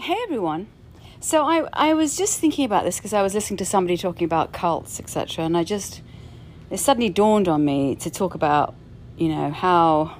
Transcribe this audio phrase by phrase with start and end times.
[0.00, 0.68] Hey everyone.
[1.20, 4.24] So I I was just thinking about this because I was listening to somebody talking
[4.24, 5.44] about cults, etc.
[5.44, 6.00] And I just
[6.70, 8.74] it suddenly dawned on me to talk about,
[9.18, 10.16] you know, how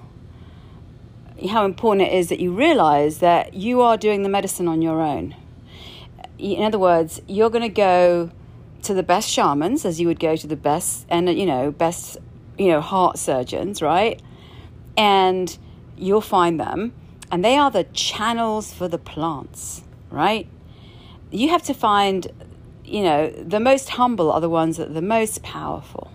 [1.49, 5.01] how important it is that you realize that you are doing the medicine on your
[5.01, 5.35] own.
[6.37, 8.31] In other words, you're going to go
[8.83, 12.19] to the best shamans as you would go to the best and you know best
[12.59, 14.21] you know heart surgeons, right?
[14.99, 15.57] And
[15.97, 16.93] you'll find them
[17.31, 20.49] and they are the channels for the plants, right?
[21.31, 22.27] You have to find,
[22.85, 26.11] you know, the most humble are the ones that are the most powerful.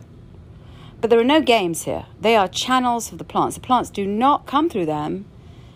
[0.99, 2.05] But there are no games here.
[2.19, 3.55] They are channels for the plants.
[3.55, 5.25] The plants do not come through them.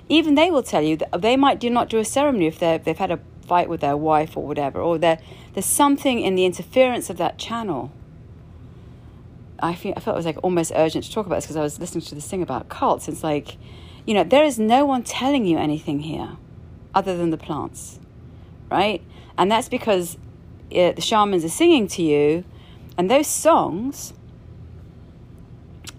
[0.09, 2.97] Even they will tell you that they might do not do a ceremony if they've
[2.97, 5.19] had a fight with their wife or whatever, or there's
[5.61, 7.91] something in the interference of that channel.
[9.59, 11.61] I, feel, I felt it was like almost urgent to talk about this because I
[11.61, 13.07] was listening to this thing about cults.
[13.07, 13.57] It's like,
[14.09, 16.35] you know, there is no one telling you anything here
[16.95, 17.99] other than the plants,
[18.71, 19.03] right?
[19.37, 20.17] And that's because
[20.71, 22.43] it, the shamans are singing to you,
[22.97, 24.13] and those songs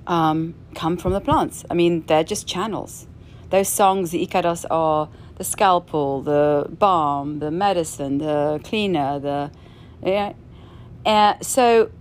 [0.09, 1.65] um, come from the plants.
[1.71, 3.07] I mean, they're just channels.
[3.51, 9.53] Those songs, the icaros, are the scalpel, the balm, the medicine, the cleaner, the.
[10.05, 10.33] Yeah.
[11.07, 11.93] Uh, so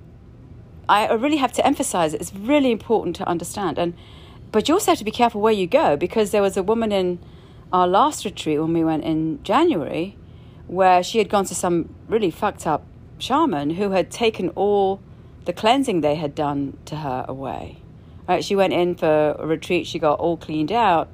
[0.89, 2.21] I really have to emphasize it.
[2.21, 3.77] It's really important to understand.
[3.77, 3.93] And
[4.51, 6.91] but you also have to be careful where you go because there was a woman
[6.91, 7.19] in
[7.71, 10.17] our last retreat when we went in January
[10.67, 12.85] where she had gone to some really fucked up
[13.17, 15.01] shaman who had taken all
[15.45, 17.81] the cleansing they had done to her away.
[18.27, 21.09] Right, she went in for a retreat, she got all cleaned out.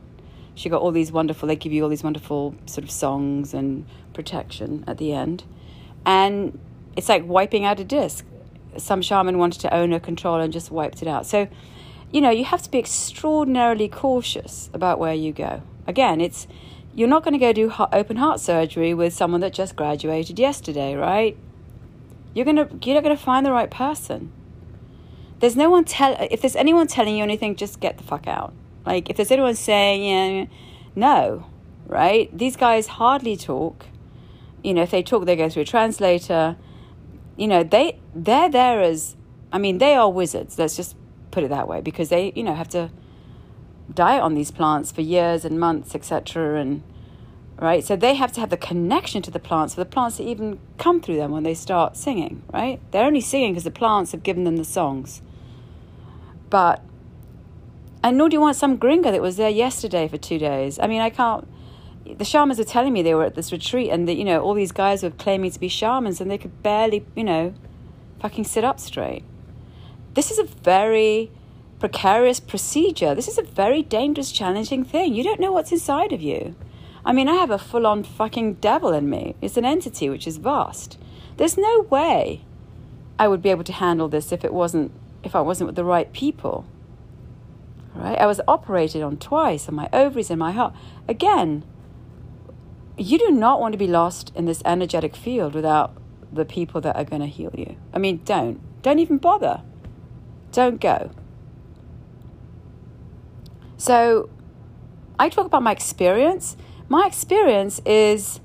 [0.53, 3.86] She got all these wonderful, they give you all these wonderful sort of songs and
[4.14, 5.44] protection at the end.
[6.05, 6.59] And
[6.95, 8.25] it's like wiping out a disc.
[8.77, 11.25] Some shaman wanted to own a control and just wiped it out.
[11.25, 11.47] So
[12.16, 15.61] you know, you have to be extraordinarily cautious about where you go.
[15.85, 16.47] Again, it's
[16.94, 20.95] you're not going to go do open heart surgery with someone that just graduated yesterday,
[20.95, 21.36] right?
[22.33, 24.31] You're going to you're not going to find the right person.
[25.41, 28.53] There's no one tell if there's anyone telling you anything, just get the fuck out.
[28.86, 30.45] Like if there's anyone saying, yeah,
[30.95, 31.47] no,
[31.86, 32.30] right?
[32.36, 33.87] These guys hardly talk.
[34.64, 36.55] You know, if they talk, they go through a translator.
[37.36, 39.17] You know, they they're there as
[39.52, 40.58] I mean, they are wizards.
[40.58, 40.95] Let's just
[41.35, 42.89] put it that way, because they, you know, have to
[43.93, 46.59] diet on these plants for years and months, etc.
[46.61, 46.81] And
[47.59, 50.23] right, so they have to have the connection to the plants for the plants to
[50.23, 52.41] even come through them when they start singing.
[52.53, 55.21] Right, they're only singing because the plants have given them the songs.
[56.49, 56.81] But
[58.02, 60.79] and nor do you want some gringo that was there yesterday for two days.
[60.79, 61.45] I mean, I can't.
[62.17, 64.53] The shamans were telling me they were at this retreat, and that you know all
[64.53, 67.53] these guys were claiming to be shamans, and they could barely, you know,
[68.21, 69.23] fucking sit up straight.
[70.15, 71.30] This is a very
[71.80, 73.14] precarious procedure.
[73.14, 75.14] This is a very dangerous, challenging thing.
[75.14, 76.55] You don't know what's inside of you.
[77.05, 79.36] I mean, I have a full on fucking devil in me.
[79.42, 80.98] It's an entity which is vast.
[81.37, 82.42] There's no way
[83.20, 84.92] I would be able to handle this if it wasn't
[85.23, 86.65] if I wasn't with the right people.
[87.93, 88.17] Right?
[88.17, 90.73] I was operated on twice on my ovaries and my heart.
[91.08, 91.65] Again,
[92.97, 95.97] you do not want to be lost in this energetic field without
[96.32, 97.76] the people that are going to heal you.
[97.93, 98.61] I mean, don't.
[98.82, 99.61] Don't even bother.
[100.55, 101.11] Don't go.
[103.76, 104.30] So,
[105.20, 106.55] I talk about my experience.
[106.88, 108.39] My experience is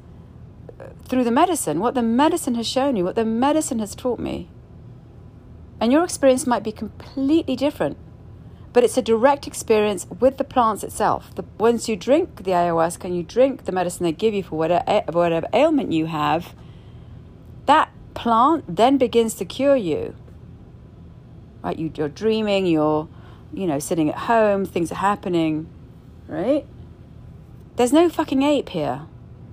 [0.80, 4.18] uh, through the medicine, what the medicine has shown you, what the medicine has taught
[4.18, 4.48] me.
[5.80, 7.96] And your experience might be completely different,
[8.72, 11.32] but it's a direct experience with the plants itself.
[11.36, 14.58] The, once you drink the ayahuasca and you drink the medicine they give you for
[14.58, 16.56] whatever, eh, whatever ailment you have,
[17.66, 20.16] that plant then begins to cure you
[21.62, 21.78] right?
[21.78, 23.08] You, you're dreaming, you're,
[23.52, 25.68] you know, sitting at home, things are happening,
[26.26, 26.66] right?
[27.76, 29.02] There's no fucking ape here.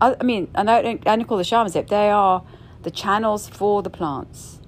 [0.02, 1.88] I, I mean, and I don't, I don't call the shamans ape.
[1.88, 2.44] They are
[2.84, 4.60] the channels for the plants.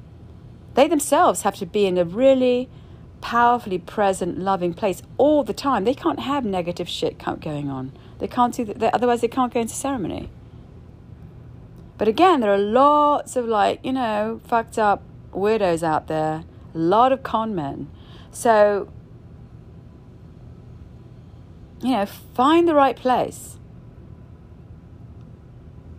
[0.76, 2.70] They themselves have to be in a really
[3.22, 5.84] powerfully present, loving place all the time.
[5.84, 7.92] They can't have negative shit going on.
[8.20, 8.94] They can't do that.
[8.94, 10.30] Otherwise, they can't go into ceremony.
[11.98, 15.04] But again, there are lots of like, you know, fucked up
[15.34, 17.89] weirdos out there a lot of con men.
[18.31, 18.92] So,
[21.81, 23.57] you know, find the right place.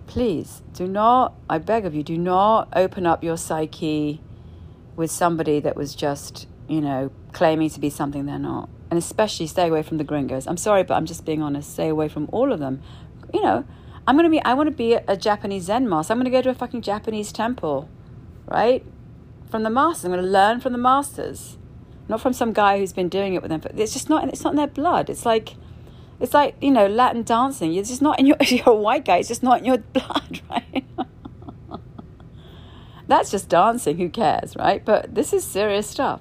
[0.06, 4.20] Please do not, I beg of you, do not open up your psyche
[4.96, 8.68] with somebody that was just, you know, claiming to be something they're not.
[8.90, 10.48] And especially stay away from the gringos.
[10.48, 11.72] I'm sorry, but I'm just being honest.
[11.72, 12.82] Stay away from all of them.
[13.32, 13.64] You know,
[14.06, 16.12] I'm to be, I want to be a, a Japanese Zen master.
[16.12, 17.88] I'm to go to a fucking Japanese temple,
[18.46, 18.84] right?
[19.50, 20.04] From the masters.
[20.04, 21.58] I'm going to learn from the masters,
[22.08, 23.60] not from some guy who's been doing it with them.
[23.60, 24.28] But it's just not.
[24.28, 25.10] It's not in their blood.
[25.10, 25.56] It's like
[26.20, 27.74] It's like, you know, Latin dancing.
[27.74, 30.40] It's just not in your, you're a white guy, it's just not in your blood,
[30.50, 30.84] right?
[33.08, 34.84] That's just dancing, who cares, right?
[34.84, 36.20] But this is serious stuff.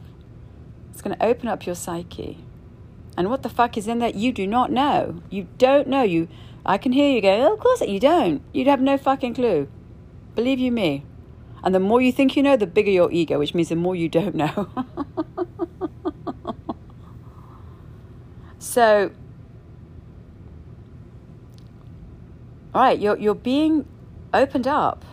[0.91, 2.43] It's going to open up your psyche.
[3.15, 4.15] And what the fuck is in that?
[4.15, 5.21] You do not know.
[5.29, 6.01] You don't know.
[6.03, 6.29] You,
[6.65, 8.41] I can hear you go, oh, of course you don't.
[8.53, 9.67] You'd have no fucking clue.
[10.33, 11.03] Believe you me.
[11.63, 13.95] And the more you think you know, the bigger your ego, which means the more
[13.95, 14.69] you don't know.
[18.59, 19.11] so,
[22.73, 23.85] all right, you're, you're being
[24.33, 25.03] opened up.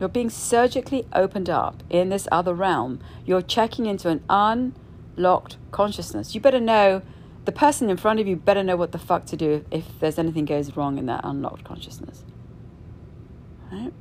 [0.00, 3.00] You're being surgically opened up in this other realm.
[3.24, 6.34] You're checking into an unlocked consciousness.
[6.34, 7.02] You better know,
[7.44, 10.18] the person in front of you better know what the fuck to do if there's
[10.18, 12.24] anything goes wrong in that unlocked consciousness.
[13.70, 13.92] Right?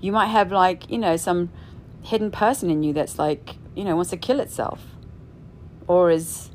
[0.00, 1.50] You might have like, you know, some
[2.02, 4.80] hidden person in you that's like, you know, wants to kill itself
[5.86, 6.50] or is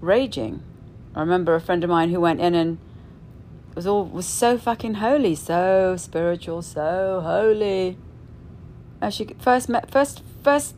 [0.00, 0.62] raging.
[1.14, 2.78] I remember a friend of mine who went in and
[3.74, 7.96] was all was so fucking holy, so spiritual, so holy.
[9.00, 10.74] And she first met first first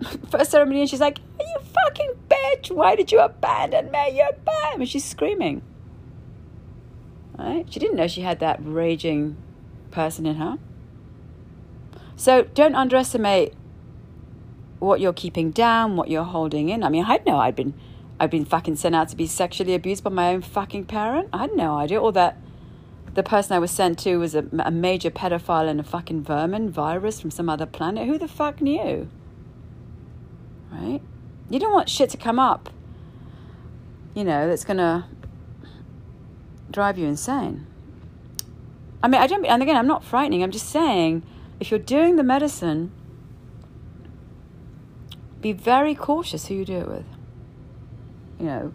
[0.30, 4.18] first ceremony and she's like, You fucking bitch, why did you abandon me?
[4.18, 5.62] You abandoned me she's screaming.
[7.38, 7.66] Right?
[7.70, 9.36] She didn't know she had that raging
[9.90, 10.58] person in her.
[12.16, 13.54] So don't underestimate
[14.78, 16.82] what you're keeping down, what you're holding in.
[16.82, 17.74] I mean, I no, I'd been,
[18.18, 21.28] I'd been fucking sent out to be sexually abused by my own fucking parent.
[21.32, 22.00] I had no idea.
[22.00, 22.38] Or that
[23.14, 26.70] the person I was sent to was a, a major pedophile and a fucking vermin
[26.70, 28.06] virus from some other planet.
[28.06, 29.08] Who the fuck knew?
[30.70, 31.00] Right?
[31.48, 32.70] You don't want shit to come up,
[34.14, 35.04] you know, that's to
[36.70, 37.66] drive you insane.
[39.02, 40.42] I mean, I don't, and again, I'm not frightening.
[40.42, 41.22] I'm just saying
[41.60, 42.92] if you're doing the medicine,
[45.40, 47.04] be very cautious who you do it with.
[48.38, 48.72] You know,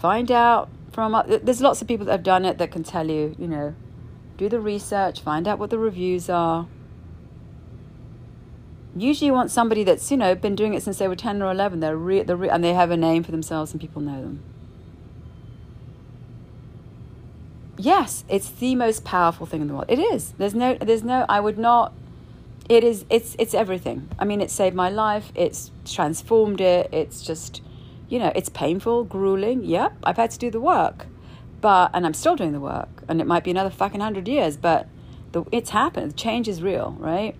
[0.00, 3.34] find out from there's lots of people that have done it that can tell you,
[3.38, 3.74] you know,
[4.36, 6.66] do the research, find out what the reviews are.
[8.96, 11.50] Usually, you want somebody that's you know been doing it since they were ten or
[11.50, 11.80] eleven.
[11.80, 14.42] They're re- they're re- and they have a name for themselves and people know them.
[17.76, 19.86] Yes, it's the most powerful thing in the world.
[19.88, 20.32] It is.
[20.36, 20.74] There's no.
[20.74, 21.24] There's no.
[21.28, 21.92] I would not
[22.68, 24.08] it is it's it's everything.
[24.18, 27.62] I mean it saved my life it's transformed it it's just
[28.08, 31.06] you know it's painful grueling yep i've had to do the work.
[31.60, 34.56] But and i'm still doing the work and it might be another fucking 100 years
[34.56, 34.86] but
[35.32, 37.34] the, it's happened the change is real right?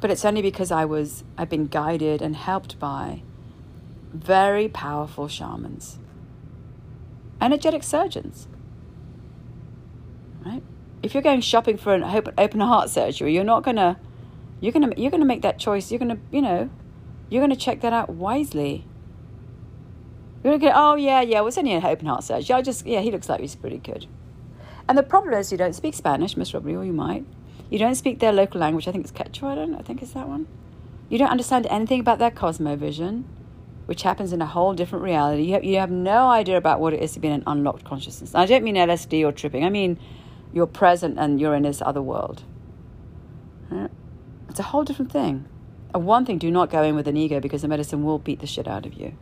[0.00, 3.22] But it's only because i was i've been guided and helped by
[4.12, 5.98] very powerful shamans.
[7.40, 8.48] Energetic surgeons.
[10.44, 10.62] Right
[11.02, 12.04] if you're going shopping for an
[12.38, 13.98] open heart surgery, you're not gonna
[14.60, 15.90] you're gonna you're gonna make that choice.
[15.90, 16.70] You're gonna you know
[17.28, 18.84] you're gonna check that out wisely.
[20.42, 22.54] You're gonna go, oh yeah, yeah, well, only an open heart surgery.
[22.54, 24.06] I just yeah, he looks like he's pretty good.
[24.88, 27.24] And the problem is you don't speak Spanish, Miss Robbery, or you might.
[27.70, 28.88] You don't speak their local language.
[28.88, 29.52] I think it's Quechua.
[29.52, 29.74] I don't.
[29.74, 30.48] I think it's that one.
[31.08, 33.24] You don't understand anything about their cosmovision,
[33.86, 35.44] which happens in a whole different reality.
[35.44, 37.84] You have, you have no idea about what it is to be in an unlocked
[37.84, 38.34] consciousness.
[38.34, 39.64] I don't mean LSD or tripping.
[39.64, 39.98] I mean
[40.52, 42.42] you're present and you're in this other world.
[44.50, 45.46] It's a whole different thing.
[45.94, 48.40] And one thing, do not go in with an ego because the medicine will beat
[48.40, 49.16] the shit out of you.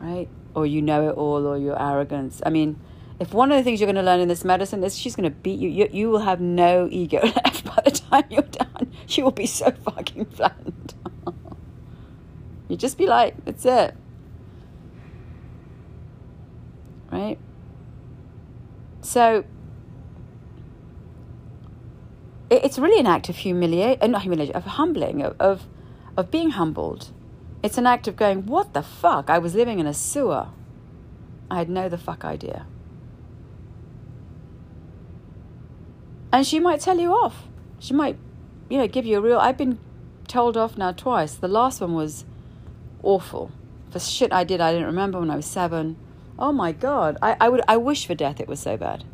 [0.00, 0.28] Right?
[0.54, 2.42] Or you know it all, or your arrogance.
[2.44, 2.80] I mean,
[3.20, 5.30] if one of the things you're going to learn in this medicine is she's going
[5.30, 8.92] to beat you, you, you will have no ego left by the time you're done.
[9.08, 10.94] You will be so fucking flattened.
[12.68, 13.96] you just be like, that's it.
[17.12, 17.38] Right?
[19.06, 19.44] So
[22.50, 25.66] it's really an act of humiliation, uh, not humiliation, of humbling, of, of,
[26.16, 27.12] of being humbled.
[27.62, 29.30] It's an act of going, what the fuck?
[29.30, 30.48] I was living in a sewer.
[31.48, 32.66] I had no the fuck idea.
[36.32, 37.44] And she might tell you off.
[37.78, 38.18] She might,
[38.68, 39.38] you know, give you a real.
[39.38, 39.78] I've been
[40.26, 41.34] told off now twice.
[41.34, 42.24] The last one was
[43.04, 43.52] awful
[43.90, 45.96] for shit I did I didn't remember when I was seven.
[46.38, 47.16] Oh my God.
[47.22, 49.04] I, I, would, I wish for death it was so bad.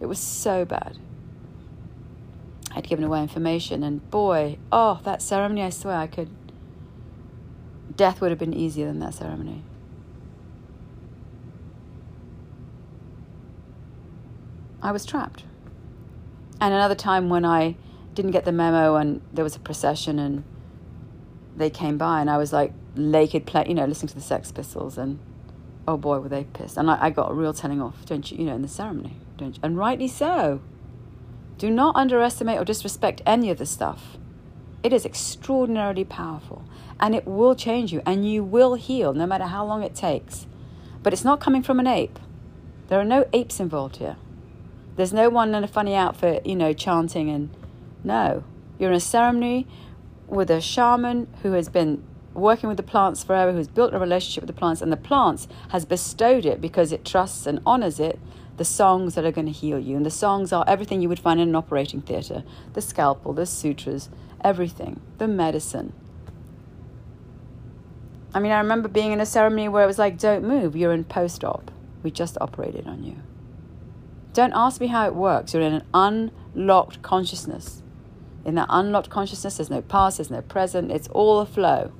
[0.00, 0.98] It was so bad.
[2.72, 6.28] I'd given away information, and boy, oh, that ceremony, I swear I could.
[7.94, 9.62] Death would have been easier than that ceremony.
[14.82, 15.44] I was trapped.
[16.60, 17.76] And another time when I
[18.14, 20.44] didn't get the memo and there was a procession and
[21.56, 24.52] they came by and I was like naked, play, you know, listening to the Sex
[24.52, 25.18] Pistols and
[25.86, 26.76] oh boy, were they pissed.
[26.76, 29.16] And I, I got a real telling off, don't you, you know, in the ceremony,
[29.36, 29.60] don't you?
[29.62, 30.60] And rightly so.
[31.58, 34.16] Do not underestimate or disrespect any of this stuff.
[34.82, 36.64] It is extraordinarily powerful
[37.00, 40.46] and it will change you and you will heal no matter how long it takes.
[41.02, 42.18] But it's not coming from an ape.
[42.88, 44.16] There are no apes involved here.
[44.96, 47.50] There's no one in a funny outfit, you know, chanting and
[48.02, 48.44] no.
[48.78, 49.66] You're in a ceremony
[50.26, 54.42] with a shaman who has been working with the plants forever, who's built a relationship
[54.42, 58.18] with the plants, and the plants has bestowed it because it trusts and honors it
[58.56, 59.96] the songs that are going to heal you.
[59.96, 63.46] And the songs are everything you would find in an operating theatre the scalpel, the
[63.46, 64.08] sutures,
[64.42, 65.92] everything, the medicine.
[68.32, 70.92] I mean, I remember being in a ceremony where it was like, don't move, you're
[70.92, 71.70] in post op.
[72.02, 73.16] We just operated on you.
[74.32, 75.54] Don't ask me how it works.
[75.54, 77.82] You're in an unlocked consciousness.
[78.44, 81.92] In that unlocked consciousness, there's no past, there's no present, it's all a flow.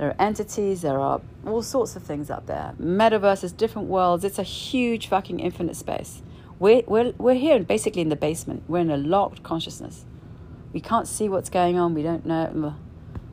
[0.00, 2.72] There are entities, there are all sorts of things up there.
[2.80, 4.24] Metaverses, different worlds.
[4.24, 6.22] It's a huge fucking infinite space.
[6.58, 8.62] We're, we're, we're here basically in the basement.
[8.66, 10.06] We're in a locked consciousness.
[10.72, 11.92] We can't see what's going on.
[11.92, 12.76] We don't know.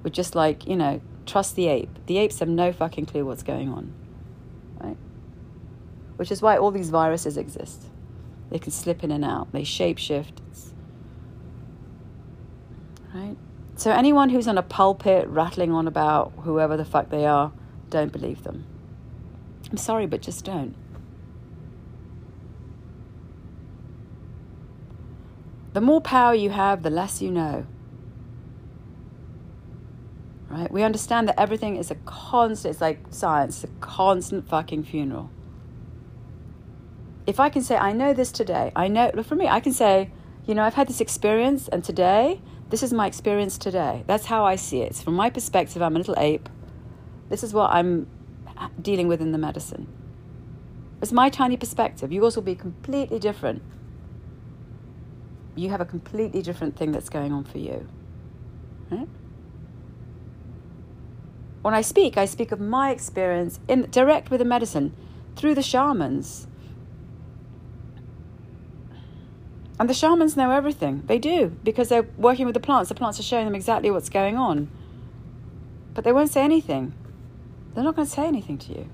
[0.04, 2.06] We're just like, you know, trust the ape.
[2.06, 3.94] The apes have no fucking clue what's going on.
[4.82, 4.98] Right?
[6.18, 7.84] Which is why all these viruses exist.
[8.50, 10.42] They can slip in and out, they shapeshift.
[13.14, 13.38] right?
[13.78, 17.54] So anyone who's on a pulpit rattling on about whoever the fuck they are,
[17.92, 18.66] don't believe them.
[19.70, 20.76] I'm sorry, but just don't.
[25.74, 27.68] The more power you have, the less you know.
[30.50, 30.72] Right?
[30.72, 35.30] We understand that everything is a constant, it's like science, it's a constant fucking funeral.
[37.28, 39.74] If I can say, I know this today, I know, look for me, I can
[39.74, 40.10] say,
[40.48, 44.04] you know, I've had this experience, and today this is my experience today.
[44.08, 44.96] That's how I see it.
[44.96, 46.50] From my perspective, I'm a little ape.
[47.30, 48.08] This is what I'm
[48.82, 49.88] dealing with in the medicine.
[51.02, 52.12] It's my tiny perspective.
[52.12, 53.62] Yours will be completely different.
[55.56, 57.88] You have a completely different thing that's going on for you.
[58.90, 59.08] Right?
[61.62, 64.96] When I speak, I speak of my experience in direct with the medicine
[65.36, 66.48] through the shamans
[69.80, 71.04] And the shamans know everything.
[71.06, 72.90] They do because they're working with the plants.
[72.90, 74.70] The plants are showing them exactly what's going on.
[75.94, 76.94] But they won't say anything.
[77.74, 78.90] They're not going to say anything to you.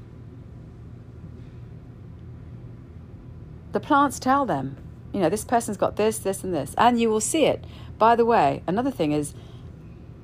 [3.72, 4.78] The plants tell them,
[5.14, 6.76] you know, this person's got this, this, and this.
[6.78, 7.64] And you will see it.
[7.98, 9.34] By the way, another thing is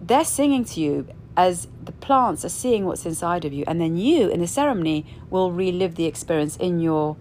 [0.01, 3.63] they're singing to you as the plants are seeing what's inside of you.
[3.65, 7.15] And then you, in the ceremony, will relive the experience in your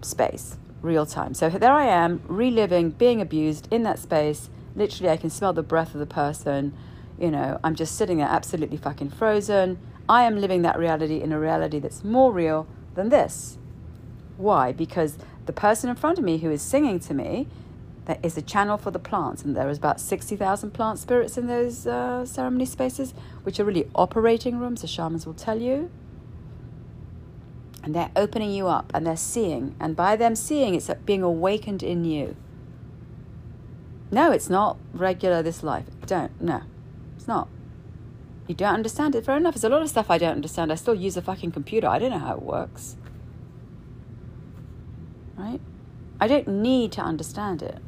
[0.00, 1.34] space real time.
[1.34, 4.50] So there I am, reliving being abused in that space.
[4.74, 6.74] Literally, I can smell the breath of the person.
[7.18, 9.78] You know, I'm just sitting there absolutely fucking frozen.
[10.08, 13.58] I am living that reality in a reality that's more real than this.
[14.36, 14.72] Why?
[14.72, 17.48] Because the person in front of me who is singing to me
[18.04, 21.48] that is a channel for the plants, and there is about 60,000 plant spirits in
[21.48, 25.90] those uh, ceremony spaces, which are really operating rooms, the shamans will tell you
[27.86, 29.76] and they're opening you up and they're seeing.
[29.78, 32.34] And by them seeing, it's being awakened in you.
[34.10, 35.84] No, it's not regular this life.
[36.04, 36.42] Don't.
[36.42, 36.62] No,
[37.14, 37.48] it's not.
[38.48, 39.24] You don't understand it.
[39.24, 39.54] Fair enough.
[39.54, 40.72] There's a lot of stuff I don't understand.
[40.72, 41.86] I still use a fucking computer.
[41.86, 42.96] I don't know how it works.
[45.36, 45.60] Right?
[46.20, 47.78] I don't need to understand it.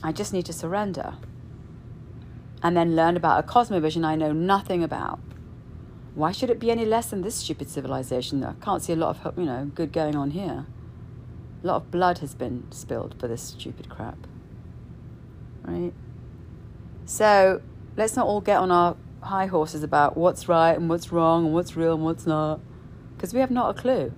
[0.00, 1.14] I just need to surrender
[2.62, 5.18] and then learn about a cosmovision I know nothing about.
[6.18, 8.42] Why should it be any less than this stupid civilization?
[8.42, 10.66] I can't see a lot of, you know, good going on here.
[11.62, 14.26] A lot of blood has been spilled for this stupid crap.
[15.62, 15.92] Right?
[17.04, 17.62] So
[17.96, 21.54] let's not all get on our high horses about what's right and what's wrong and
[21.54, 22.58] what's real and what's not,
[23.16, 24.12] because we have not a clue.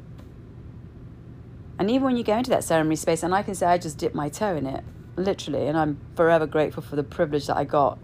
[1.78, 3.98] And even when you go into that ceremony space, and I can say I just
[3.98, 4.84] dipped my toe in it,
[5.16, 7.98] literally, and I'm forever grateful for the privilege that I got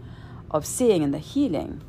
[0.51, 1.81] of seeing and the healing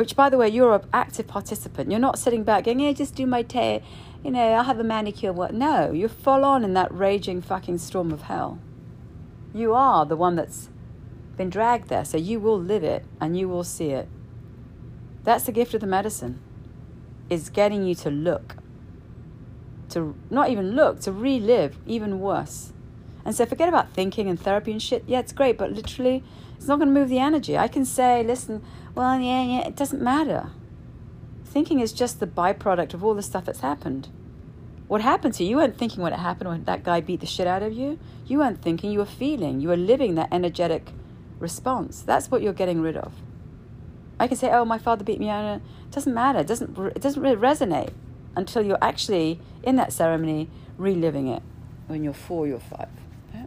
[0.00, 1.90] which, by the way, you're an active participant.
[1.90, 3.82] You're not sitting back going, yeah, just do my tail.
[4.24, 5.30] You know, I'll have a manicure.
[5.30, 5.52] What?
[5.52, 8.58] No, you're full on in that raging fucking storm of hell.
[9.52, 10.70] You are the one that's
[11.36, 12.06] been dragged there.
[12.06, 14.08] So you will live it and you will see it.
[15.24, 16.40] That's the gift of the medicine,
[17.28, 18.56] is getting you to look.
[19.90, 22.72] To not even look, to relive even worse.
[23.22, 25.04] And so forget about thinking and therapy and shit.
[25.06, 26.24] Yeah, it's great, but literally,
[26.56, 27.58] it's not going to move the energy.
[27.58, 30.50] I can say, listen, well, yeah, yeah, it doesn't matter.
[31.44, 34.08] Thinking is just the byproduct of all the stuff that's happened.
[34.88, 35.50] What happened to you?
[35.50, 37.98] You weren't thinking when it happened when that guy beat the shit out of you.
[38.26, 39.60] You weren't thinking, you were feeling.
[39.60, 40.90] You were living that energetic
[41.38, 42.02] response.
[42.02, 43.12] That's what you're getting rid of.
[44.18, 45.56] I can say, oh, my father beat me out.
[45.56, 46.40] It doesn't matter.
[46.40, 47.92] It doesn't, it doesn't really resonate
[48.36, 51.42] until you're actually in that ceremony reliving it
[51.86, 52.88] when you're four, you're five.
[53.34, 53.46] Yeah?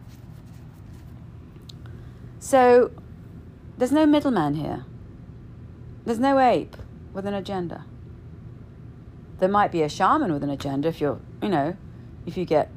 [2.38, 2.90] So
[3.78, 4.84] there's no middleman here.
[6.04, 6.76] There's no ape.
[7.14, 7.84] with an agenda.
[9.38, 11.76] There might be a shaman with an agenda if you're, you know,
[12.26, 12.70] if you get,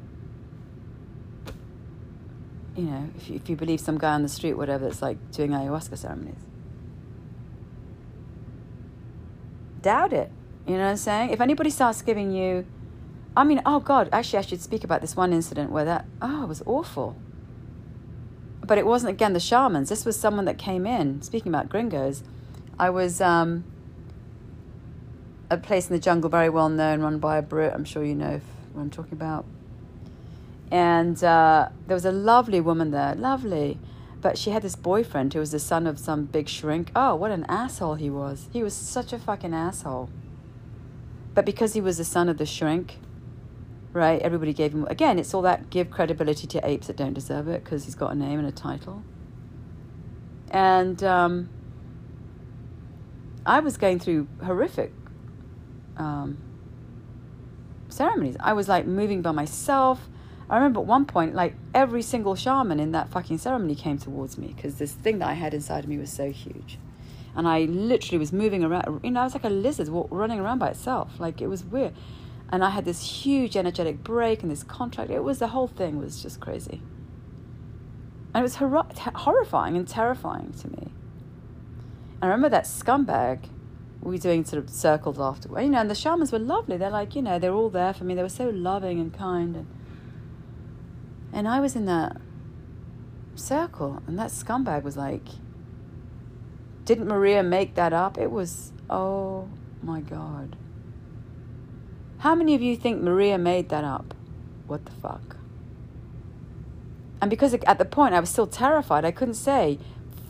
[2.76, 5.18] you know, if you, if you believe some guy on the street, whatever, that's like
[5.32, 6.40] doing ayahuasca ceremonies.
[9.82, 10.30] Doubt it.
[10.66, 11.30] You know what I'm saying?
[11.30, 12.66] If anybody starts giving you,
[13.36, 16.44] I mean, oh God, actually, I should speak about this one incident where that, oh,
[16.44, 17.16] it was awful.
[18.60, 19.88] But it wasn't, again, the shamans.
[19.88, 22.22] This was someone that came in, speaking about gringos.
[22.78, 23.64] I was, um,
[25.50, 27.72] a place in the jungle, very well known, run by a Brit.
[27.72, 28.40] I'm sure you know
[28.72, 29.44] what I'm talking about.
[30.70, 33.78] And uh, there was a lovely woman there, lovely.
[34.20, 36.90] But she had this boyfriend who was the son of some big shrink.
[36.94, 38.48] Oh, what an asshole he was.
[38.52, 40.10] He was such a fucking asshole.
[41.34, 42.96] But because he was the son of the shrink,
[43.92, 44.86] right, everybody gave him.
[44.90, 48.12] Again, it's all that give credibility to apes that don't deserve it because he's got
[48.12, 49.04] a name and a title.
[50.50, 51.48] And um,
[53.48, 54.92] I was going through horrific
[55.96, 56.36] um,
[57.88, 58.36] ceremonies.
[58.40, 60.06] I was like moving by myself.
[60.50, 64.36] I remember at one point, like every single shaman in that fucking ceremony came towards
[64.36, 66.78] me because this thing that I had inside of me was so huge.
[67.34, 70.58] And I literally was moving around, you know, I was like a lizard running around
[70.58, 71.18] by itself.
[71.18, 71.94] Like it was weird.
[72.52, 75.10] And I had this huge energetic break and this contract.
[75.10, 76.82] It was the whole thing was just crazy.
[78.34, 80.92] And it was hor- horrifying and terrifying to me.
[82.20, 83.48] I remember that scumbag
[84.00, 86.76] we were doing sort of circles after, you know, and the shamans were lovely.
[86.76, 88.14] They're like, you know, they're all there for me.
[88.14, 89.56] They were so loving and kind.
[89.56, 89.66] And,
[91.32, 92.16] and I was in that
[93.34, 95.26] circle, and that scumbag was like,
[96.84, 98.18] didn't Maria make that up?
[98.18, 99.48] It was, oh
[99.82, 100.56] my God.
[102.18, 104.14] How many of you think Maria made that up?
[104.66, 105.36] What the fuck?
[107.20, 109.78] And because at the point I was still terrified, I couldn't say,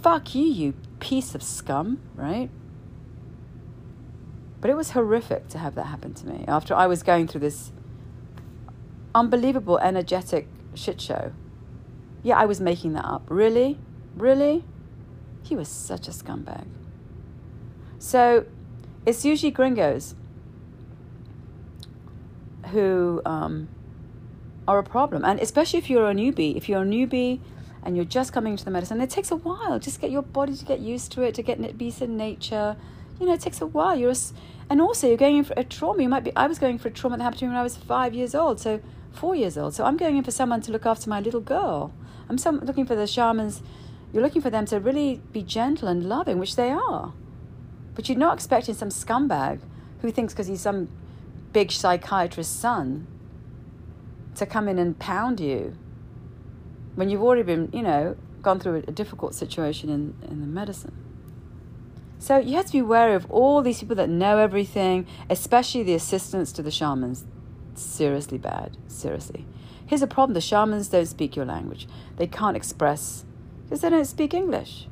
[0.02, 2.50] fuck you, you piece of scum, right?
[4.60, 7.42] But it was horrific to have that happen to me after I was going through
[7.42, 7.72] this
[9.14, 11.32] unbelievable energetic shit show.
[12.22, 13.22] Yeah, I was making that up.
[13.28, 13.78] Really?
[14.16, 14.64] Really?
[15.42, 16.66] He was such a scumbag.
[17.98, 18.46] So
[19.06, 20.14] it's usually gringos
[22.72, 23.68] who um,
[24.66, 25.24] are a problem.
[25.24, 27.40] And especially if you're a newbie, if you're a newbie
[27.84, 29.78] and you're just coming to the medicine, it takes a while.
[29.78, 32.76] Just get your body to get used to it, to get be in nature,
[33.20, 33.98] you know, it takes a while.
[33.98, 34.16] You're a,
[34.70, 36.02] and also you're going in for a trauma.
[36.02, 36.34] You might be.
[36.36, 38.34] I was going for a trauma that happened to me when I was five years
[38.34, 38.80] old, so
[39.12, 39.74] four years old.
[39.74, 41.92] So I'm going in for someone to look after my little girl.
[42.28, 43.62] I'm some, looking for the shamans.
[44.12, 47.12] You're looking for them to really be gentle and loving, which they are.
[47.94, 49.60] But you're not expecting some scumbag
[50.00, 50.88] who thinks because he's some
[51.52, 53.06] big psychiatrist's son
[54.36, 55.76] to come in and pound you
[56.98, 60.96] when you've already been, you know, gone through a, difficult situation in, in the medicine.
[62.18, 65.94] So you have to be wary of all these people that know everything, especially the
[65.94, 67.24] assistants to the shamans.
[67.74, 69.46] Seriously bad, seriously.
[69.86, 73.24] Here's a problem the shamans don't speak your language, they can't express
[73.62, 74.88] because they don't speak English,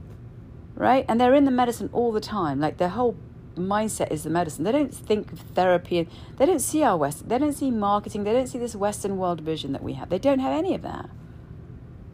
[0.76, 1.04] right?
[1.08, 2.60] And they're in the medicine all the time.
[2.60, 3.16] Like their whole
[3.56, 4.62] mindset is the medicine.
[4.62, 6.08] They don't think of therapy.
[6.36, 7.28] They don't see our West.
[7.28, 8.22] They don't see marketing.
[8.22, 10.08] They don't see this Western world vision that we have.
[10.08, 11.10] They don't have any of that.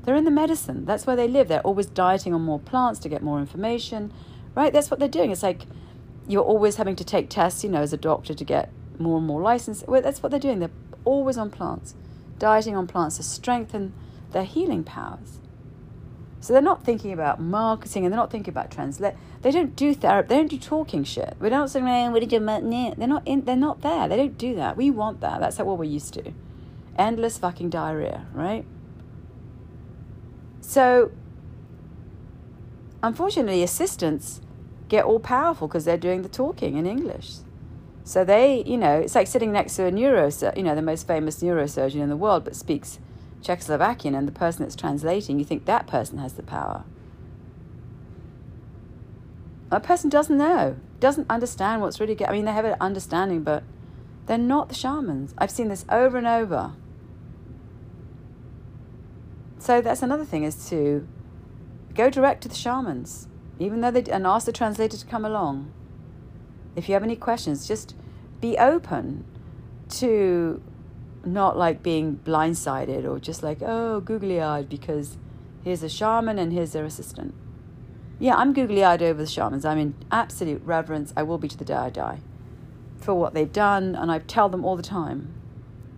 [0.04, 0.84] They're in the medicine.
[0.84, 1.48] That's where they live.
[1.48, 4.12] They're always dieting on more plants to get more information
[4.54, 4.72] right?
[4.72, 5.30] That's what they're doing.
[5.30, 5.62] It's like
[6.26, 9.26] you're always having to take tests, you know, as a doctor to get more and
[9.26, 9.84] more license.
[9.86, 10.60] Well, that's what they're doing.
[10.60, 10.70] They're
[11.04, 11.94] always on plants,
[12.38, 13.92] dieting on plants to strengthen
[14.32, 15.38] their healing powers.
[16.40, 19.14] So they're not thinking about marketing and they're not thinking about translate.
[19.42, 20.28] They don't do therapy.
[20.28, 21.36] They don't do talking shit.
[21.38, 23.44] We're not saying, hey, what did you They're not in.
[23.44, 24.08] They're not there.
[24.08, 24.76] They don't do that.
[24.76, 25.38] We want that.
[25.38, 26.32] That's what we're used to.
[26.98, 28.64] Endless fucking diarrhea, right?
[30.72, 31.10] So
[33.02, 34.40] unfortunately, assistants
[34.88, 37.40] get all powerful because they're doing the talking in English.
[38.04, 41.06] So they, you know, it's like sitting next to a neuro, you know, the most
[41.06, 42.98] famous neurosurgeon in the world, but speaks
[43.42, 46.84] Czechoslovakian, and the person that's translating, you think that person has the power.
[49.68, 52.14] That person doesn't know, doesn't understand what's really.
[52.14, 53.62] Get, I mean, they have an understanding, but
[54.24, 55.34] they're not the shamans.
[55.36, 56.72] I've seen this over and over.
[59.62, 61.06] So that's another thing is to
[61.94, 65.70] Go direct to the shamans, even though they and ask the translator to come along.
[66.74, 67.94] If you have any questions, just
[68.40, 69.26] be open
[70.00, 70.62] to
[71.24, 75.18] not like being blindsided or just like oh googly eyed because
[75.62, 77.34] here's a shaman and here's their assistant.
[78.18, 79.66] Yeah, I'm googly eyed over the shamans.
[79.66, 81.12] I'm in absolute reverence.
[81.14, 82.20] I will be to the day I die
[82.96, 85.34] for what they've done, and I tell them all the time.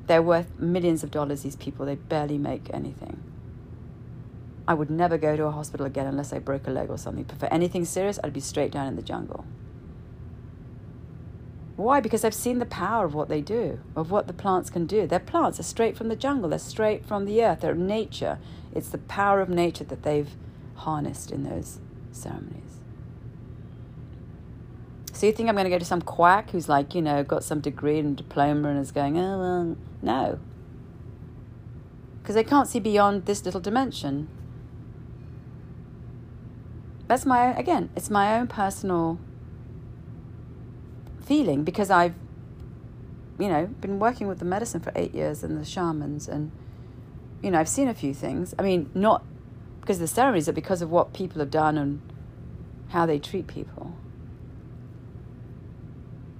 [0.07, 1.87] They're worth millions of dollars, these people.
[1.87, 3.34] They barely make anything.
[4.66, 7.24] I would never go to a hospital again unless I broke a leg or something.
[7.24, 9.44] But for anything serious, I'd be straight down in the jungle.
[11.77, 12.00] Why?
[12.00, 15.07] Because I've seen the power of what they do, of what the plants can do.
[15.07, 18.38] They're plants, they're straight from the jungle, they're straight from the earth, they're nature.
[18.72, 20.31] It's the power of nature that they've
[20.77, 21.81] harnessed in those
[22.12, 22.79] ceremonies.
[25.12, 27.44] So you think I'm going to go to some quack who's like, you know, got
[27.44, 30.38] some degree and diploma and is going, oh, well, no.
[32.20, 34.29] Because they can't see beyond this little dimension.
[37.07, 39.19] That's my, again, it's my own personal
[41.25, 42.14] feeling because I've,
[43.38, 46.51] you know, been working with the medicine for eight years and the shamans and,
[47.43, 48.55] you know, I've seen a few things.
[48.59, 49.23] I mean, not
[49.81, 52.01] because of the ceremonies, but because of what people have done and
[52.88, 53.95] how they treat people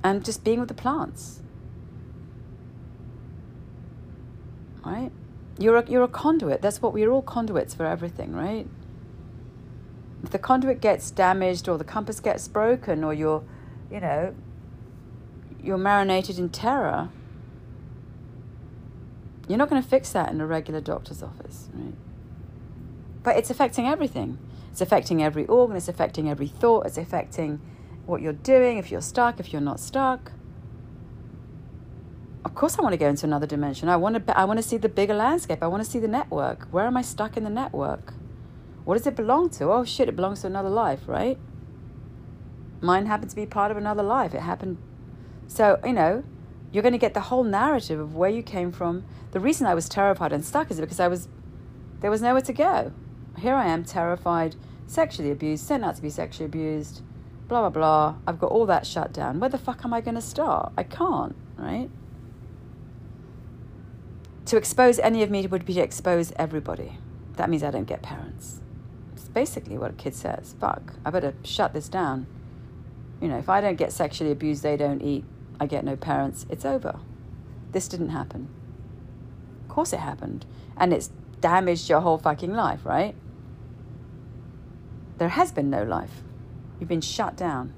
[0.03, 1.41] and just being with the plants.
[4.85, 5.11] Right?
[5.59, 6.63] You're a, you're a conduit.
[6.63, 8.67] That's what we're all conduits for everything, right?
[10.25, 13.45] If the conduit gets damaged or the compass gets broken or you're,
[13.91, 14.35] you know,
[15.63, 17.11] you're marinated in terror,
[19.47, 21.93] you're not going to fix that in a regular doctor's office, right?
[23.23, 24.39] But it's affecting everything.
[24.73, 27.61] It's affecting every organ, it's affecting every thought, it's affecting
[28.07, 30.33] what you're doing, if you're stuck, if you're not stuck.
[32.47, 33.91] Of course, I want to go into another dimension.
[33.91, 35.63] I want to, I want to see the bigger landscape.
[35.63, 36.67] I want to see the network.
[36.71, 38.15] Where am I stuck in the network?
[38.85, 39.71] What does it belong to?
[39.73, 41.39] Oh, shit, it belongs to another life, right?
[42.81, 44.35] Mine happened to be part of another life.
[44.35, 44.79] It happened.
[45.47, 46.25] So, you know,
[46.73, 49.05] you're going to get the whole narrative of where you came from.
[49.31, 51.29] The reason I was terrified and stuck is because I was,
[52.01, 52.93] there was nowhere to go.
[53.39, 57.03] Here I am, terrified, sexually abused, sent out to be sexually abused
[57.49, 58.15] blah, blah, blah.
[58.27, 59.41] I've got all that shut down.
[59.41, 60.73] Where the fuck am I going to start?
[60.77, 61.91] I can't, right?
[64.47, 66.99] To expose any of me would be to expose everybody.
[67.37, 68.61] That means I don't get parents.
[69.35, 70.55] Basically what a kid says.
[70.61, 72.27] Fuck, I better shut this down.
[73.21, 75.25] You know, if I don't get sexually abused, they don't eat,
[75.61, 77.01] I get no parents, it's over.
[77.73, 78.49] This didn't happen.
[79.63, 80.47] Of course it happened.
[80.77, 83.15] And it's damaged your whole fucking life, right?
[85.19, 86.23] There has been no life.
[86.79, 87.73] You've been shut down.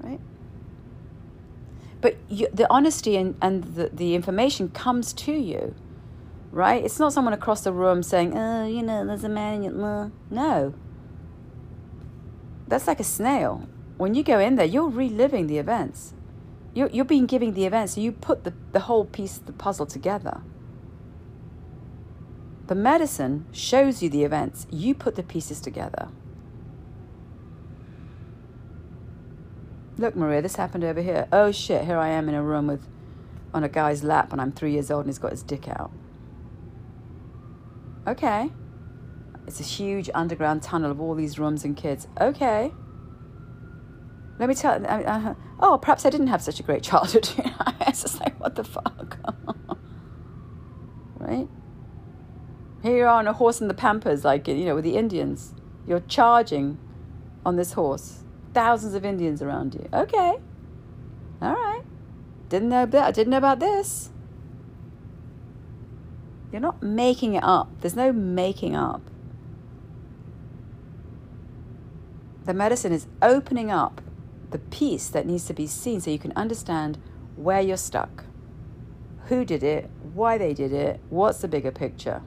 [0.00, 0.20] Right?
[2.00, 5.74] But you, the honesty and, and the, the information comes to you,
[6.50, 6.84] right?
[6.84, 10.12] It's not someone across the room saying, oh, you know, there's a man in your...
[10.30, 10.74] No.
[12.68, 13.68] That's like a snail.
[13.96, 16.14] When you go in there, you're reliving the events.
[16.74, 19.52] You're, you're being given the events, so you put the, the whole piece of the
[19.52, 20.40] puzzle together.
[22.68, 26.08] The medicine shows you the events, you put the pieces together.
[29.98, 31.26] Look, Maria, this happened over here.
[31.32, 32.86] Oh shit, here I am in a room with
[33.52, 35.90] on a guy's lap and I'm three years old and he's got his dick out.
[38.06, 38.50] Okay.
[39.46, 42.06] It's a huge underground tunnel of all these rooms and kids.
[42.20, 42.72] Okay.
[44.38, 44.74] Let me tell.
[44.86, 47.28] Uh, uh, oh, perhaps I didn't have such a great childhood.
[47.82, 49.18] it's just like, what the fuck?
[51.18, 51.48] right?
[52.82, 55.54] Here you are on a horse in the pampas, like, you know, with the Indians.
[55.86, 56.78] You're charging
[57.44, 58.24] on this horse.
[58.54, 59.88] Thousands of Indians around you.
[59.92, 60.38] Okay.
[61.42, 61.82] All right.
[62.48, 63.08] Didn't know that.
[63.08, 64.10] I didn't know about this.
[66.52, 67.68] You're not making it up.
[67.80, 69.02] There's no making up.
[72.44, 74.00] The medicine is opening up
[74.50, 76.98] the piece that needs to be seen so you can understand
[77.36, 78.24] where you're stuck.
[79.26, 79.88] Who did it?
[80.14, 81.00] Why they did it?
[81.08, 82.22] What's the bigger picture?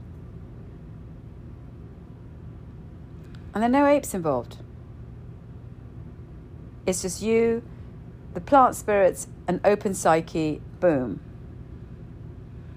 [3.53, 4.57] And there are no apes involved.
[6.85, 7.61] It's just you,
[8.33, 11.19] the plant spirits, an open psyche, boom.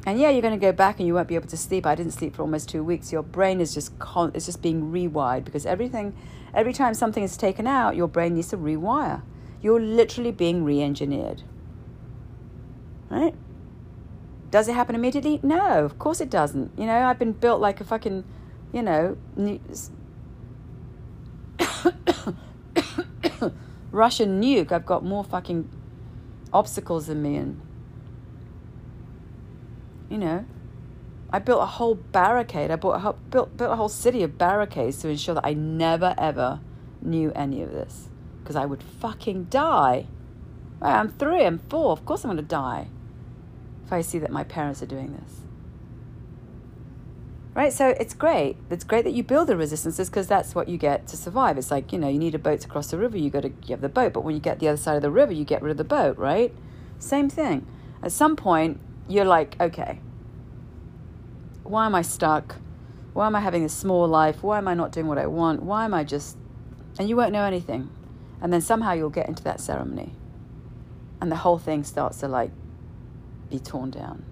[0.06, 1.84] And yeah, you're going to go back and you won't be able to sleep.
[1.84, 3.10] I didn't sleep for almost two weeks.
[3.10, 6.16] Your brain is just con- it's just being rewired because everything,
[6.54, 9.22] every time something is taken out, your brain needs to rewire.
[9.60, 11.42] You're literally being re-engineered.
[13.10, 13.34] Right?
[14.52, 15.40] Does it happen immediately?
[15.42, 16.78] No, of course it doesn't.
[16.78, 18.22] You know, I've been built like a fucking,
[18.72, 19.16] you know,
[23.90, 24.70] Russian nuke.
[24.70, 25.68] I've got more fucking
[26.52, 27.60] obstacles than me, and
[30.08, 30.44] you know,
[31.30, 32.70] I built a whole barricade.
[32.70, 35.54] I built a whole, built built a whole city of barricades to ensure that I
[35.54, 36.60] never ever
[37.02, 38.08] knew any of this
[38.42, 40.06] because I would fucking die.
[40.80, 41.44] I'm three.
[41.44, 41.92] I'm four.
[41.92, 42.88] Of course I'm going to die
[43.84, 45.40] if I see that my parents are doing this
[47.56, 47.72] right?
[47.72, 48.58] So it's great.
[48.70, 51.56] It's great that you build the resistances because that's what you get to survive.
[51.56, 53.16] It's like you know you need a boat to cross the river.
[53.16, 55.10] You got to have the boat, but when you get the other side of the
[55.10, 56.54] river, you get rid of the boat, right?
[56.98, 57.66] Same thing.
[58.02, 60.00] At some point, you're like, okay,
[61.62, 62.56] why am I stuck?
[63.12, 64.42] Why am I having a small life?
[64.42, 65.62] Why am I not doing what I want?
[65.62, 66.36] Why am I just?
[66.98, 67.90] And you won't know anything
[68.40, 70.12] And then somehow you'll get into that ceremony.
[71.20, 72.50] And the whole thing starts to like
[73.50, 74.24] be torn down.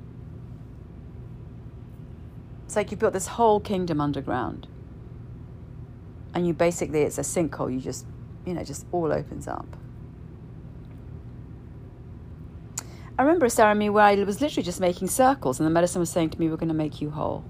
[2.67, 4.67] It's like you've built this whole kingdom underground.
[6.35, 7.73] And you basically, it's a sinkhole.
[7.73, 8.07] You just,
[8.45, 9.77] you know, just all opens up.
[13.17, 16.11] I remember a ceremony where I was literally just making circles, and the medicine was
[16.11, 17.45] saying to me, We're going to make you whole.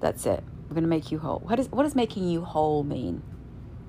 [0.00, 0.44] That's it.
[0.68, 1.40] We're going to make you whole.
[1.40, 3.22] What, is, what does making you whole mean?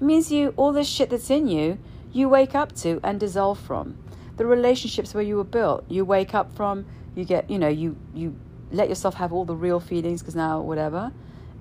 [0.02, 1.78] It means you, all this shit that's in you,
[2.12, 3.98] you wake up to and dissolve from.
[4.38, 7.96] The relationships where you were built, you wake up from, you get, you know, you,
[8.14, 8.36] you
[8.72, 11.12] let yourself have all the real feelings because now, whatever.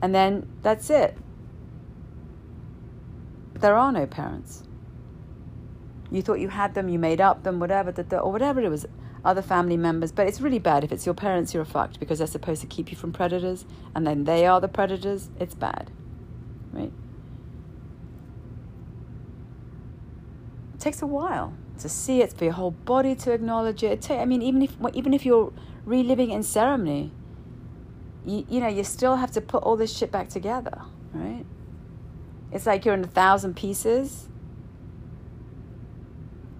[0.00, 1.16] And then that's it.
[3.54, 4.62] There are no parents.
[6.11, 8.87] You thought you had them, you made up them, whatever, or whatever it was
[9.25, 10.13] other family members.
[10.13, 12.91] But it's really bad if it's your parents, you're fucked because they're supposed to keep
[12.91, 15.31] you from predators and then they are the predators.
[15.41, 15.91] It's bad,
[16.73, 16.93] right?
[20.75, 24.11] It takes a while to see it, for your whole body to acknowledge it.
[24.11, 25.53] it I mean, even if even if you're
[25.85, 27.11] reliving in ceremony,
[28.25, 30.83] you, you know, you still have to put all this shit back together,
[31.13, 31.45] right?
[32.53, 34.29] It's like you're in a thousand pieces.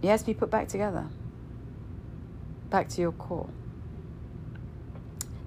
[0.03, 1.09] It has to be put back together
[2.75, 3.49] back to your core.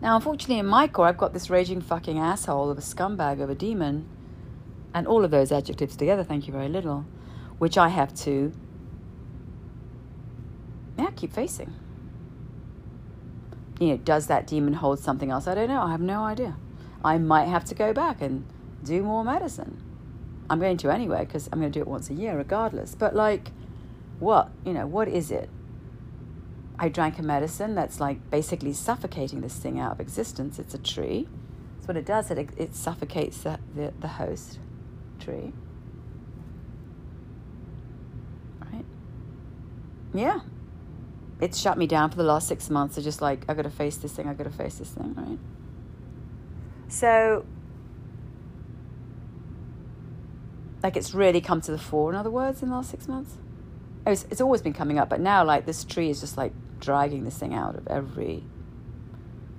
[0.02, 3.50] Now, unfortunately, in my core, I've got this raging fucking asshole of a scumbag of
[3.50, 4.08] a demon,
[4.94, 7.04] and all of those adjectives together, thank you very little,
[7.58, 8.54] which I have to,
[10.98, 11.74] yeah, keep facing.
[13.82, 15.48] You know, does that demon hold something else?
[15.48, 15.82] I don't know.
[15.82, 16.56] I have no idea.
[17.04, 18.46] I might have to go back and
[18.86, 19.84] do more medicine.
[20.50, 22.96] I'm going to anyway because I'm going to do it once a year regardless.
[22.96, 23.52] But, like,
[24.20, 24.50] what?
[24.64, 25.50] You know, what is it?
[26.80, 30.60] I drank a medicine that's like basically suffocating this thing out of existence.
[30.60, 31.28] It's a tree.
[31.76, 32.30] That's what it does.
[32.30, 34.60] It, it suffocates the, the, the host
[35.20, 35.54] tree.
[38.62, 38.86] Right?
[40.14, 40.42] Yeah.
[41.40, 42.96] It's shut me down for the last six months.
[42.96, 45.14] So just like, I got to face this thing, I got to face this thing,
[45.16, 45.40] right?
[46.90, 47.46] So,
[50.82, 53.38] like, it's really come to the fore, in other words, in the last six months.
[54.06, 57.24] It's, it's always been coming up, but now, like, this tree is just like dragging
[57.24, 58.44] this thing out of every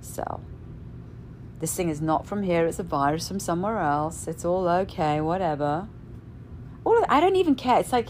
[0.01, 0.41] cell.
[1.59, 4.27] This thing is not from here, it's a virus from somewhere else.
[4.27, 5.87] It's all okay, whatever.
[6.85, 7.79] All of, I don't even care.
[7.79, 8.09] It's like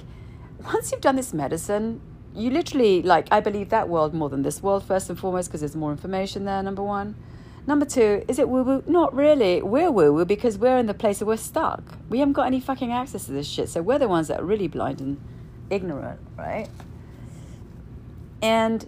[0.63, 2.02] once you've done this medicine,
[2.36, 5.62] you literally like I believe that world more than this world first and foremost because
[5.62, 7.15] there's more information there number 1.
[7.65, 8.84] Number 2, is it woo woo?
[8.88, 9.62] Not really.
[9.62, 11.98] We're woo woo because we're in the place where we're stuck.
[12.10, 13.69] We haven't got any fucking access to this shit.
[13.69, 15.22] So we're the ones that are really blind and
[15.69, 16.67] ignorant, right?
[18.41, 18.88] And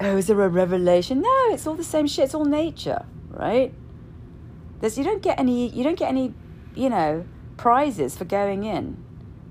[0.00, 1.20] oh, is there a revelation?
[1.20, 2.26] No, it's all the same shit.
[2.26, 3.72] It's all nature, right?
[4.80, 6.34] There's you don't get any you don't get any,
[6.74, 9.02] you know, prizes for going in.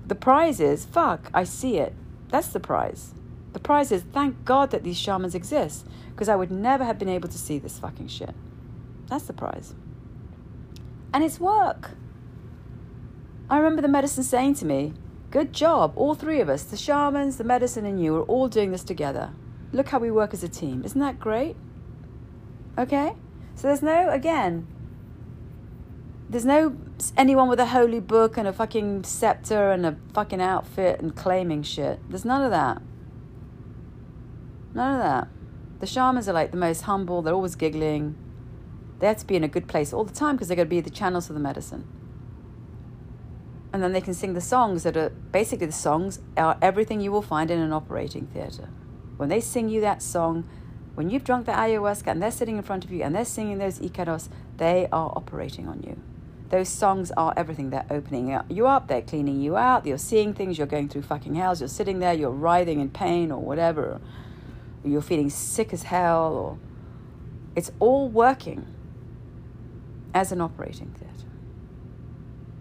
[0.06, 1.94] The prize is fuck, I see it.
[2.28, 3.14] That's the prize.
[3.52, 7.08] The prize is thank God that these shamans exist because I would never have been
[7.08, 8.34] able to see this fucking shit.
[9.08, 9.74] That's the prize.
[11.12, 11.92] And it's work.
[13.48, 14.94] I remember the medicine saying to me,
[15.30, 18.72] Good job, all three of us, the shamans, the medicine, and you, are all doing
[18.72, 19.30] this together.
[19.72, 20.82] Look how we work as a team.
[20.84, 21.56] Isn't that great?
[22.76, 23.14] Okay?
[23.54, 24.66] So there's no, again,
[26.28, 26.76] there's no
[27.16, 31.62] anyone with a holy book and a fucking scepter and a fucking outfit and claiming
[31.62, 31.98] shit.
[32.08, 32.82] There's none of that.
[34.74, 35.28] None of that.
[35.80, 38.16] The shamans are like the most humble, they're always giggling.
[38.98, 40.70] They have to be in a good place all the time because they're going to
[40.70, 41.86] be the channels for the medicine.
[43.72, 47.10] And then they can sing the songs that are basically the songs are everything you
[47.10, 48.68] will find in an operating theatre.
[49.20, 50.48] When they sing you that song,
[50.94, 53.58] when you've drunk the ayahuasca and they're sitting in front of you and they're singing
[53.58, 56.00] those icaros, they are operating on you.
[56.48, 57.68] Those songs are everything.
[57.68, 61.34] They're opening you up, they're cleaning you out, you're seeing things, you're going through fucking
[61.34, 64.00] hells, you're sitting there, you're writhing in pain or whatever,
[64.82, 66.58] you're feeling sick as hell, or
[67.54, 68.66] it's all working
[70.14, 71.28] as an operating theatre.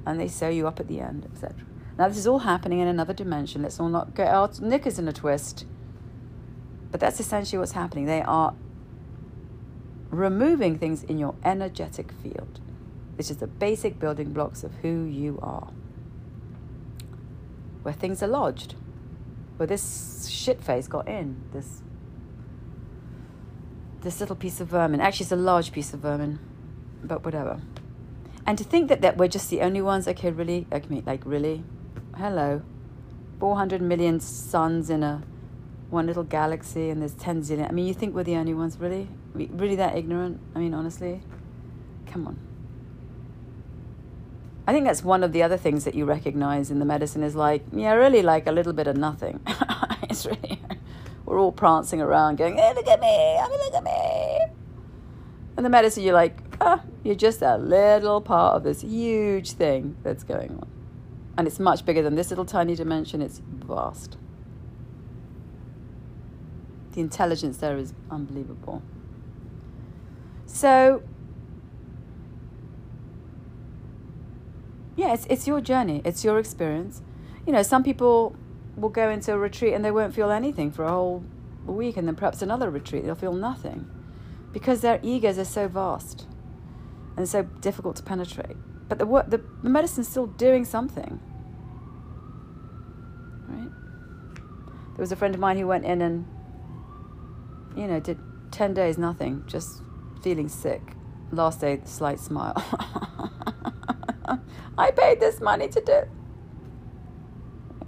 [0.05, 1.55] And they sew you up at the end, etc.
[1.97, 3.61] Now, this is all happening in another dimension.
[3.61, 5.65] Let's all not get our knickers in a twist.
[6.91, 8.05] But that's essentially what's happening.
[8.05, 8.53] They are
[10.09, 12.59] removing things in your energetic field,
[13.15, 15.71] which is the basic building blocks of who you are.
[17.83, 18.75] Where things are lodged,
[19.57, 21.81] where this shit face got in, this
[24.01, 25.01] this little piece of vermin.
[25.01, 26.39] Actually, it's a large piece of vermin,
[27.03, 27.59] but whatever.
[28.45, 31.63] And to think that, that we're just the only ones, okay, really, okay, like really,
[32.15, 32.61] hello,
[33.39, 35.21] 400 million suns in a
[35.89, 37.67] one little galaxy and there's 10 zillion.
[37.67, 39.07] I mean, you think we're the only ones, really?
[39.33, 40.39] Really that ignorant?
[40.55, 41.21] I mean, honestly?
[42.05, 42.39] Come on.
[44.67, 47.35] I think that's one of the other things that you recognize in the medicine is
[47.35, 49.39] like, yeah, really like a little bit of nothing.
[50.03, 50.61] it's really,
[51.25, 54.39] we're all prancing around going, hey, look at me, oh, look at me.
[55.57, 59.97] And the medicine, you're like, ah, you're just a little part of this huge thing
[60.03, 60.67] that's going on.
[61.35, 64.17] And it's much bigger than this little tiny dimension, it's vast.
[66.93, 68.81] The intelligence there is unbelievable.
[70.45, 71.03] So,
[74.95, 77.01] yeah, it's, it's your journey, it's your experience.
[77.45, 78.35] You know, some people
[78.75, 81.23] will go into a retreat and they won't feel anything for a whole
[81.65, 83.87] week, and then perhaps another retreat, they'll feel nothing
[84.51, 86.25] because their egos are so vast
[87.15, 88.57] and so difficult to penetrate.
[88.87, 91.19] But the, the, the medicine's still doing something.
[93.47, 93.69] Right?
[94.95, 96.25] There was a friend of mine who went in and,
[97.75, 98.19] you know, did
[98.51, 99.81] 10 days nothing, just
[100.21, 100.81] feeling sick.
[101.31, 102.53] Last day, slight smile.
[104.77, 106.01] I paid this money to do.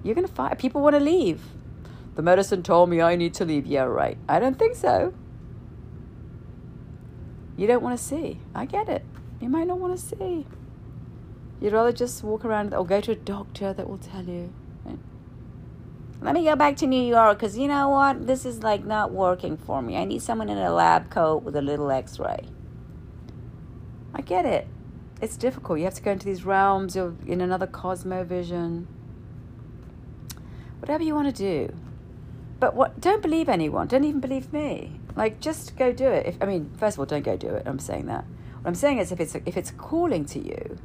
[0.04, 0.58] You're going to fight.
[0.60, 1.42] People want to leave.
[2.16, 3.66] The medicine told me I need to leave.
[3.66, 4.18] Yeah, right.
[4.28, 5.14] I don't think so.
[7.58, 8.40] You don't want to see.
[8.54, 9.06] I get it.
[9.40, 10.46] You might not want to see.
[11.60, 14.52] You'd rather just walk around or go to a doctor that will tell you.
[16.24, 18.28] Let me go back to New York because you know what?
[18.28, 19.98] This is like not working for me.
[19.98, 22.48] I need someone in a lab coat with a little x ray.
[24.14, 24.68] I get it.
[25.20, 25.80] It's difficult.
[25.80, 26.96] You have to go into these realms.
[26.96, 28.86] You're in another cosmovision.
[30.80, 31.76] Whatever you want to do.
[32.60, 33.02] But what?
[33.02, 33.88] Don't believe anyone.
[33.88, 35.00] Don't even believe me.
[35.16, 36.28] Like, just go do it.
[36.28, 37.64] If I mean, first of all, don't go do it.
[37.66, 38.26] I'm saying that.
[38.62, 40.78] What I'm saying is, if it's if it's calling to you,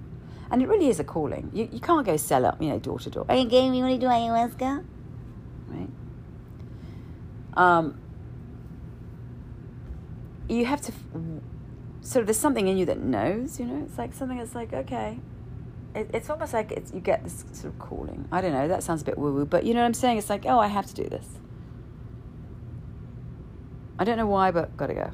[0.51, 2.99] and it really is a calling, you, you can't go sell up, you know, door
[3.01, 3.27] to door.
[3.29, 3.75] Are you game?
[3.75, 4.85] You want to do ayahuasca?
[5.69, 5.89] Right.
[7.55, 7.99] Um.
[10.49, 10.93] You have to
[12.01, 13.59] sort of there's something in you that knows.
[13.59, 15.19] You know, it's like something that's like okay.
[15.95, 18.29] It, it's almost like it's, you get this sort of calling.
[18.31, 18.69] I don't know.
[18.69, 20.19] That sounds a bit woo woo, but you know what I'm saying.
[20.19, 21.27] It's like oh, I have to do this.
[23.99, 25.11] I don't know why, but gotta go.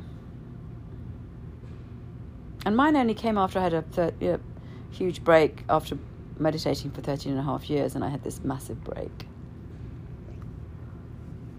[2.64, 4.40] And mine only came after I had a thir- you know,
[4.90, 5.98] huge break after
[6.38, 9.26] meditating for 13 and a half years, and I had this massive break.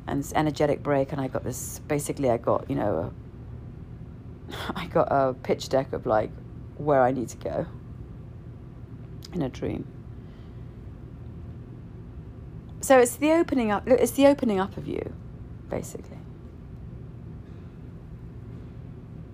[0.07, 3.11] And this energetic break, and I got this basically, I got, you know,
[4.49, 6.29] a, I got a pitch deck of like
[6.77, 7.65] where I need to go
[9.33, 9.87] in a dream.
[12.81, 15.13] So it's the opening up, it's the opening up of you,
[15.69, 16.17] basically.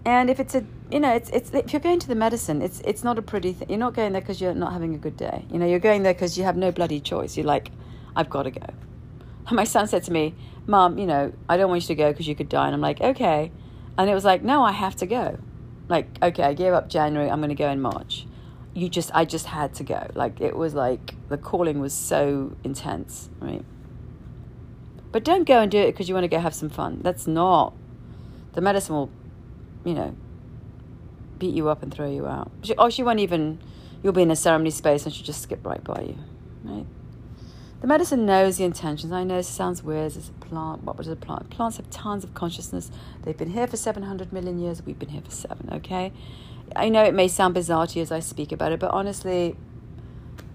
[0.05, 2.79] And if it's a, you know, it's it's if you're going to the medicine, it's
[2.82, 3.69] it's not a pretty thing.
[3.69, 5.45] You're not going there because you're not having a good day.
[5.51, 7.38] You know, you're going there because you have no bloody choice.
[7.38, 7.71] You're like,
[8.15, 8.65] I've got to go.
[9.47, 10.36] And my son said to me,
[10.69, 12.82] "Mom, you know, I don't want you to go because you could die." And I'm
[12.82, 13.51] like, "Okay,"
[13.97, 15.38] and it was like, "No, I have to go."
[15.89, 17.29] Like, okay, I gave up January.
[17.29, 18.27] I'm going to go in March.
[18.75, 20.08] You just, I just had to go.
[20.13, 23.65] Like, it was like the calling was so intense, right?
[25.12, 26.99] But don't go and do it because you want to go have some fun.
[27.01, 27.73] That's not.
[28.53, 29.10] The medicine will
[29.84, 30.15] you know,
[31.38, 32.51] beat you up and throw you out.
[32.63, 33.60] She, or she won't even,
[34.03, 36.17] you'll be in a ceremony space and she'll just skip right by you,
[36.63, 36.86] right?
[37.82, 39.12] The medicine knows the intentions.
[39.12, 40.15] I know it sounds weird.
[40.15, 40.84] It's a plant.
[40.84, 41.50] What was a plant?
[41.50, 42.92] Plants have tons of consciousness.
[43.24, 44.86] They've been here for 700 million years.
[44.86, 46.12] We've been here for seven, okay?
[46.76, 49.56] I know it may sound bizarre to you as I speak about it, but honestly,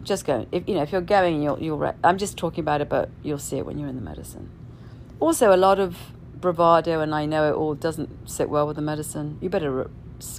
[0.02, 0.46] just go.
[0.52, 1.78] If you know, if you're going, you'll you'll.
[1.78, 4.50] Re- I'm just talking about it, but you'll see it when you're in the medicine.
[5.18, 5.96] Also, a lot of
[6.44, 9.86] bravado and I know it all doesn't sit well with the medicine, you better re-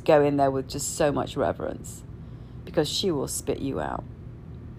[0.06, 2.04] go in there with just so much reverence
[2.64, 4.04] because she will spit you out.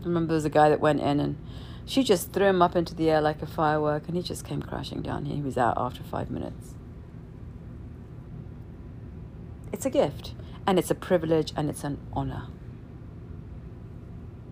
[0.02, 1.36] I remember there was a guy that went in and
[1.86, 4.60] she just threw him up into the air like a firework and he just came
[4.60, 5.36] crashing down here.
[5.36, 6.74] He was out after five minutes.
[9.72, 10.34] It's a gift
[10.66, 12.48] and it's a privilege and it's an honor.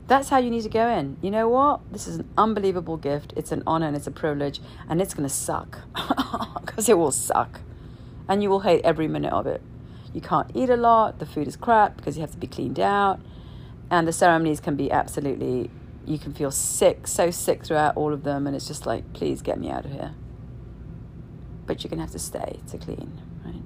[0.06, 1.16] That's how you need to go in.
[1.22, 1.80] You know what?
[1.90, 3.32] This is an unbelievable gift.
[3.36, 5.78] It's an honor and it's a privilege, and it's going to suck
[6.60, 7.60] because it will suck.
[8.28, 9.62] And you will hate every minute of it.
[10.12, 12.78] You can't eat a lot, the food is crap because you have to be cleaned
[12.78, 13.18] out,
[13.90, 15.70] and the ceremonies can be absolutely,
[16.06, 19.42] you can feel sick, so sick throughout all of them, and it's just like, please
[19.42, 20.14] get me out of here.
[21.66, 23.20] But you're to have to stay to clean.
[23.44, 23.62] Right?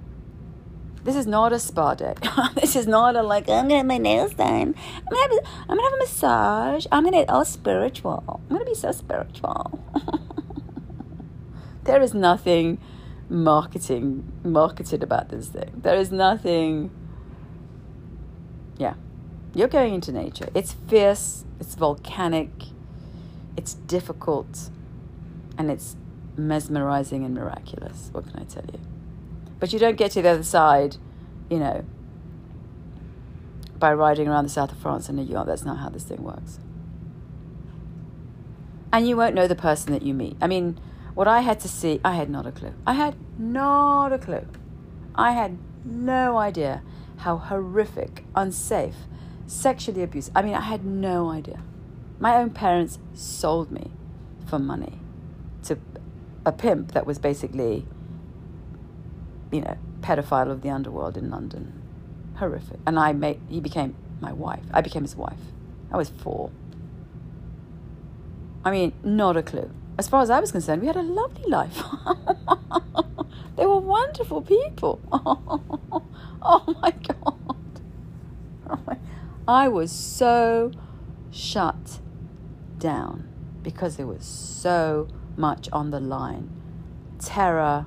[1.04, 2.14] This is not a spa day.
[2.54, 4.74] this is not a like I'm gonna have my nails done.
[4.96, 6.86] I'm gonna have a, I'm gonna have a massage.
[6.92, 8.40] I'm gonna all spiritual.
[8.48, 9.82] I'm gonna be so spiritual.
[11.84, 12.78] there is nothing
[13.28, 15.72] marketing marketed about this thing.
[15.76, 16.90] There is nothing.
[18.76, 18.94] Yeah,
[19.54, 20.48] you're going into nature.
[20.54, 21.44] It's fierce.
[21.60, 22.50] It's volcanic.
[23.56, 24.70] It's difficult,
[25.58, 25.96] and it's
[26.36, 28.08] mesmerizing and miraculous.
[28.12, 28.78] What can I tell you?
[29.58, 30.96] But you don't get to the other side,
[31.50, 31.84] you know,
[33.76, 35.46] by riding around the south of France in a yacht.
[35.46, 36.60] That's not how this thing works.
[38.92, 40.36] And you won't know the person that you meet.
[40.40, 40.78] I mean,
[41.14, 42.74] what I had to see, I had not a clue.
[42.86, 44.46] I had not a clue.
[45.16, 46.82] I had no idea
[47.18, 48.94] how horrific, unsafe,
[49.48, 50.30] sexually abused.
[50.34, 51.62] I mean, I had no idea.
[52.20, 53.90] My own parents sold me
[54.46, 55.00] for money
[55.64, 55.78] to
[56.44, 57.86] a pimp that was basically,
[59.50, 61.82] you know, pedophile of the underworld in London.
[62.36, 62.78] Horrific.
[62.86, 64.62] And I made, he became my wife.
[64.72, 65.38] I became his wife.
[65.90, 66.50] I was four.
[68.64, 69.70] I mean, not a clue.
[69.96, 71.76] As far as I was concerned, we had a lovely life.
[73.56, 75.00] they were wonderful people.
[76.42, 77.34] oh my God.
[78.70, 78.98] Oh my.
[79.48, 80.72] I was so
[81.30, 82.00] shut
[82.78, 83.26] down
[83.62, 86.50] because there was so much on the line
[87.18, 87.86] terror,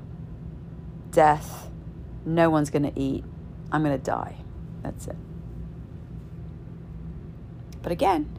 [1.11, 1.69] death,
[2.25, 3.23] no one's going to eat,
[3.71, 4.37] I'm going to die.
[4.81, 5.15] That's it.
[7.83, 8.35] But again,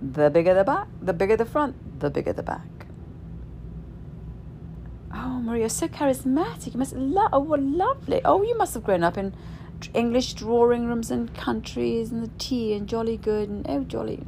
[0.00, 2.86] the bigger the back, the bigger the front, the bigger the back.
[5.14, 6.72] Oh, Maria, so charismatic.
[6.72, 7.30] You must love.
[7.32, 8.22] Oh, what lovely.
[8.24, 9.34] Oh, you must have grown up in
[9.94, 14.22] English drawing rooms and countries and the tea and jolly good and oh, jolly.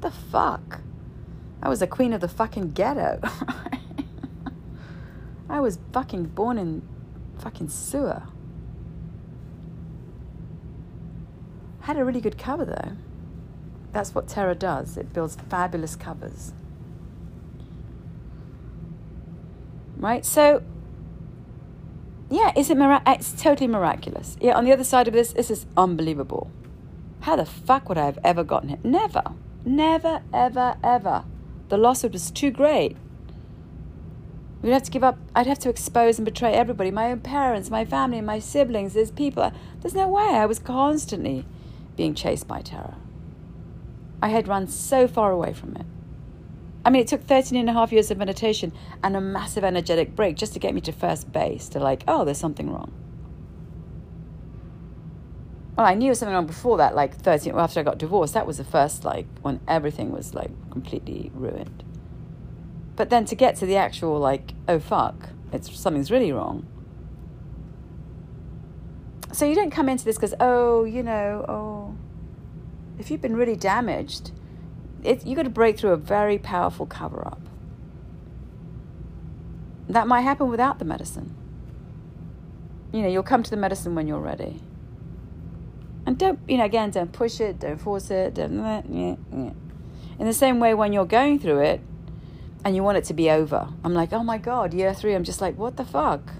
[0.00, 0.80] The fuck?
[1.62, 3.20] I was a queen of the fucking ghetto.
[5.48, 6.82] I was fucking born in
[7.38, 8.24] fucking sewer.
[11.80, 12.92] Had a really good cover though.
[13.92, 14.96] That's what terror does.
[14.96, 16.52] It builds fabulous covers.
[19.96, 20.24] Right?
[20.24, 20.62] So
[22.30, 24.36] yeah, is it mirac- eh, it's totally miraculous.
[24.40, 26.50] Yeah, on the other side of this, this is unbelievable.
[27.20, 28.84] How the fuck would I have ever gotten it?
[28.84, 29.22] Never.
[29.64, 31.24] Never, ever, ever.
[31.68, 32.96] The loss was too great.
[34.62, 35.18] We'd have to give up.
[35.34, 38.94] I'd have to expose and betray everybody my own parents, my family, my siblings.
[38.94, 39.52] There's people.
[39.80, 40.22] There's no way.
[40.22, 41.44] I was constantly
[41.96, 42.94] being chased by terror.
[44.20, 45.86] I had run so far away from it.
[46.88, 48.72] I mean, it took 13 and a half years of meditation
[49.04, 52.24] and a massive energetic break just to get me to first base, to like, oh,
[52.24, 52.90] there's something wrong.
[55.76, 58.32] Well, I knew something wrong before that, like 13, well, after I got divorced.
[58.32, 61.84] That was the first, like, when everything was, like, completely ruined.
[62.96, 66.66] But then to get to the actual, like, oh, fuck, it's something's really wrong.
[69.34, 71.94] So you don't come into this because, oh, you know, oh,
[72.98, 74.32] if you've been really damaged,
[75.02, 77.40] it, you got to break through a very powerful cover up.
[79.88, 81.34] That might happen without the medicine.
[82.92, 84.60] You know, you'll come to the medicine when you're ready.
[86.06, 88.58] And don't, you know, again, don't push it, don't force it, don't.
[90.18, 91.80] In the same way, when you're going through it
[92.64, 95.24] and you want it to be over, I'm like, oh my God, year three, I'm
[95.24, 96.32] just like, what the fuck?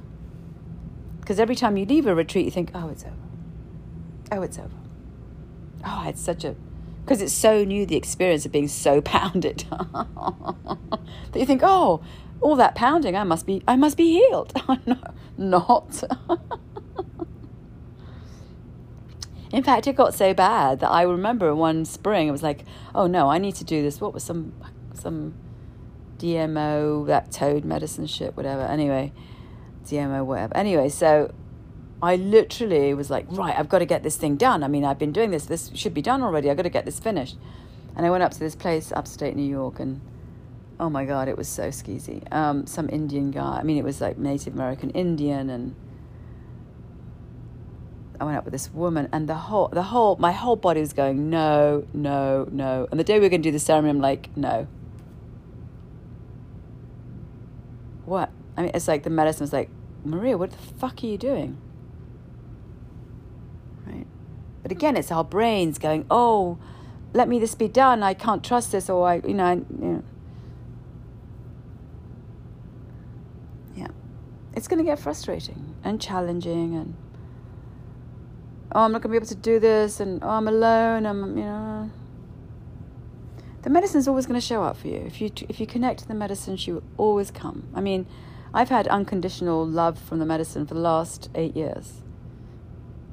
[1.20, 3.14] Because every time you leave a retreat, you think, oh, it's over.
[4.32, 4.70] Oh, it's over.
[5.84, 6.56] Oh, I had such a
[7.08, 9.64] because it's so new the experience of being so pounded.
[11.32, 12.02] That you think oh
[12.40, 14.52] all that pounding i must be i must be healed.
[14.68, 16.04] No not.
[19.52, 23.06] In fact it got so bad that i remember one spring it was like oh
[23.06, 24.00] no i need to do this.
[24.00, 24.54] What was some
[24.94, 25.34] some
[26.18, 28.62] dmo that toad medicine shit whatever.
[28.62, 29.12] Anyway
[29.84, 30.56] dmo whatever.
[30.56, 31.32] Anyway so
[32.02, 34.62] I literally was like, right, I've got to get this thing done.
[34.62, 35.46] I mean, I've been doing this.
[35.46, 36.48] This should be done already.
[36.48, 37.36] I've got to get this finished.
[37.96, 40.00] And I went up to this place upstate New York and
[40.78, 42.32] oh my God, it was so skeezy.
[42.32, 43.58] Um, some Indian guy.
[43.60, 45.74] I mean, it was like Native American Indian and
[48.20, 50.92] I went up with this woman and the whole, the whole, my whole body was
[50.92, 52.86] going, no, no, no.
[52.92, 54.68] And the day we were going to do the ceremony, I'm like, no.
[58.04, 58.30] What?
[58.56, 59.70] I mean, it's like the medicine was like,
[60.04, 61.58] Maria, what the fuck are you doing?
[64.62, 66.58] But again, it's our brains going, oh,
[67.12, 68.02] let me this be done.
[68.02, 70.04] I can't trust this, or I, you know, you know.
[73.74, 73.88] yeah,
[74.54, 76.96] it's going to get frustrating and challenging, and
[78.72, 81.06] oh, I'm not going to be able to do this, and oh, I'm alone.
[81.06, 81.90] I'm, you know.
[83.62, 84.98] The medicine's always going to show up for you.
[84.98, 87.68] If you if you connect to the medicine, she will always come.
[87.74, 88.06] I mean,
[88.52, 92.02] I've had unconditional love from the medicine for the last eight years.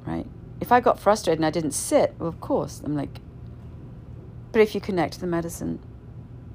[0.06, 0.26] Right?
[0.60, 3.20] If I got frustrated and I didn't sit, well, of course, I'm like,
[4.52, 5.80] but if you connect the medicine,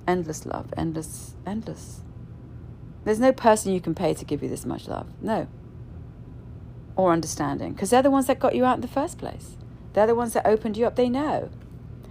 [0.08, 2.02] endless love, endless, endless.
[3.04, 5.08] There's no person you can pay to give you this much love.
[5.22, 5.48] No.
[6.96, 7.74] Or understanding.
[7.74, 9.56] Because they're the ones that got you out in the first place.
[9.94, 10.96] They're the ones that opened you up.
[10.96, 11.50] They know.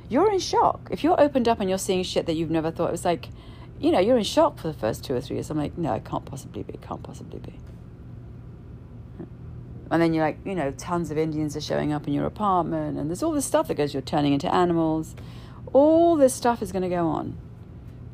[0.08, 0.88] You're in shock.
[0.90, 3.28] If you're opened up and you're seeing shit that you've never thought, it was like,
[3.78, 5.50] you know, you're in shock for the first two or three years.
[5.50, 6.74] I'm like, no, it can't possibly be.
[6.74, 7.54] It can't possibly be.
[9.90, 12.96] And then you're like, you know, tons of Indians are showing up in your apartment,
[12.98, 15.16] and there's all this stuff that goes, you're turning into animals.
[15.72, 17.36] All this stuff is going to go on.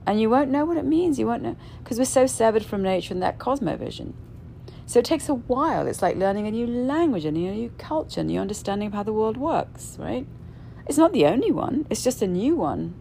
[0.06, 1.18] And you won't know what it means.
[1.18, 1.56] You won't know.
[1.82, 4.14] Because we're so severed from nature and that cosmovision.
[4.86, 5.86] So it takes a while.
[5.86, 9.02] It's like learning a new language, and a new culture, a new understanding of how
[9.02, 10.26] the world works, right?
[10.86, 12.94] It's not the only one, it's just a new one.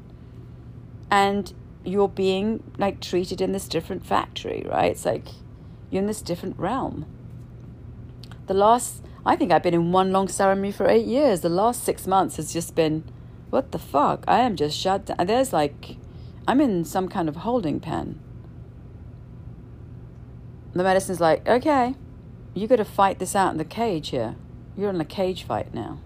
[1.11, 1.53] And
[1.83, 4.91] you're being like treated in this different factory, right?
[4.91, 5.27] It's like
[5.91, 7.05] you're in this different realm.
[8.47, 11.41] The last, I think I've been in one long ceremony for eight years.
[11.41, 13.03] The last six months has just been,
[13.49, 14.23] what the fuck?
[14.27, 15.25] I am just shut down.
[15.25, 15.97] There's like,
[16.47, 18.19] I'm in some kind of holding pen
[20.75, 21.95] the medicine's like, okay,
[22.53, 24.35] you got to fight this out in the cage here.
[24.77, 26.01] You're in a cage fight now.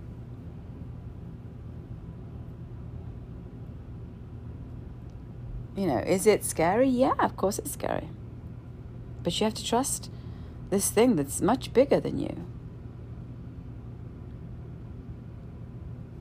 [5.76, 6.88] You know, is it scary?
[6.88, 8.10] Yeah, of course it's scary.
[9.24, 10.12] But you have to trust
[10.70, 12.46] this thing that's much bigger than you.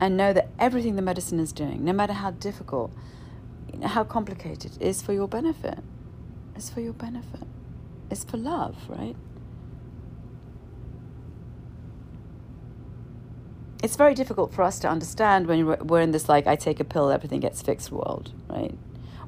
[0.01, 2.93] And know that everything the medicine is doing, no matter how difficult,
[3.83, 5.79] how complicated, is for your benefit.
[6.55, 7.43] It's for your benefit.
[8.09, 9.15] It's for love, right?
[13.83, 16.83] It's very difficult for us to understand when we're in this, like, I take a
[16.83, 18.77] pill, everything gets fixed world, right?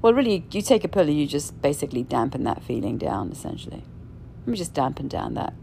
[0.01, 3.84] Well, really, you take a pill and you just basically dampen that feeling down, essentially.
[4.42, 5.54] Let me just dampen down that.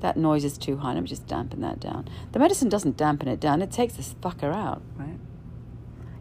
[0.00, 0.94] That noise is too high.
[0.94, 2.08] Let me just dampen that down.
[2.32, 5.18] The medicine doesn't dampen it down, it takes this fucker out, right?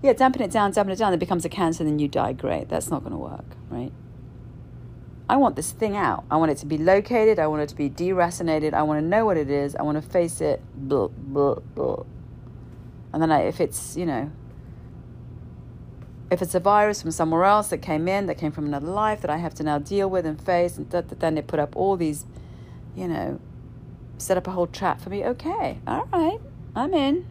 [0.02, 2.34] Yeah, dampen it down, dampen it down, it becomes a cancer, and then you die.
[2.34, 2.70] Great.
[2.70, 3.92] That's not going to work, right?
[5.30, 6.24] I want this thing out.
[6.32, 7.38] I want it to be located.
[7.38, 8.74] I want it to be deracinated.
[8.74, 9.76] I want to know what it is.
[9.76, 10.62] I want to face it.
[10.74, 12.04] Blah, blah, blah.
[13.14, 14.32] And then I, if it's, you know,
[16.32, 19.22] if it's a virus from somewhere else that came in, that came from another life
[19.22, 21.98] that I have to now deal with and face, and then they put up all
[21.98, 22.26] these,
[22.96, 23.40] you know,
[24.18, 25.26] set up a whole trap for me.
[25.26, 26.40] Okay, all right,
[26.76, 27.26] I'm in.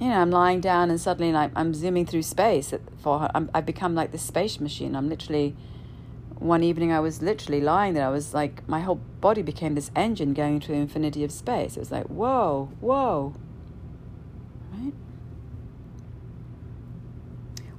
[0.00, 2.72] you know, I'm lying down and suddenly like I'm zooming through space
[3.02, 3.30] for.
[3.34, 4.96] I'm, I've become like this space machine.
[4.96, 5.54] I'm literally,
[6.38, 8.06] one evening I was literally lying there.
[8.06, 11.76] I was like, my whole body became this engine going through infinity of space.
[11.76, 13.34] It was like, whoa, whoa.
[14.72, 14.94] Right?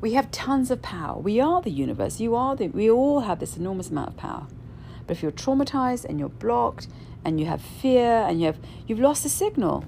[0.02, 1.20] We have tons of power.
[1.20, 2.20] We are the universe.
[2.20, 4.48] You are the, we all have this enormous amount of power.
[5.08, 6.88] But if you're traumatized and you're blocked
[7.24, 9.86] and you have fear and you have, you've lost the signal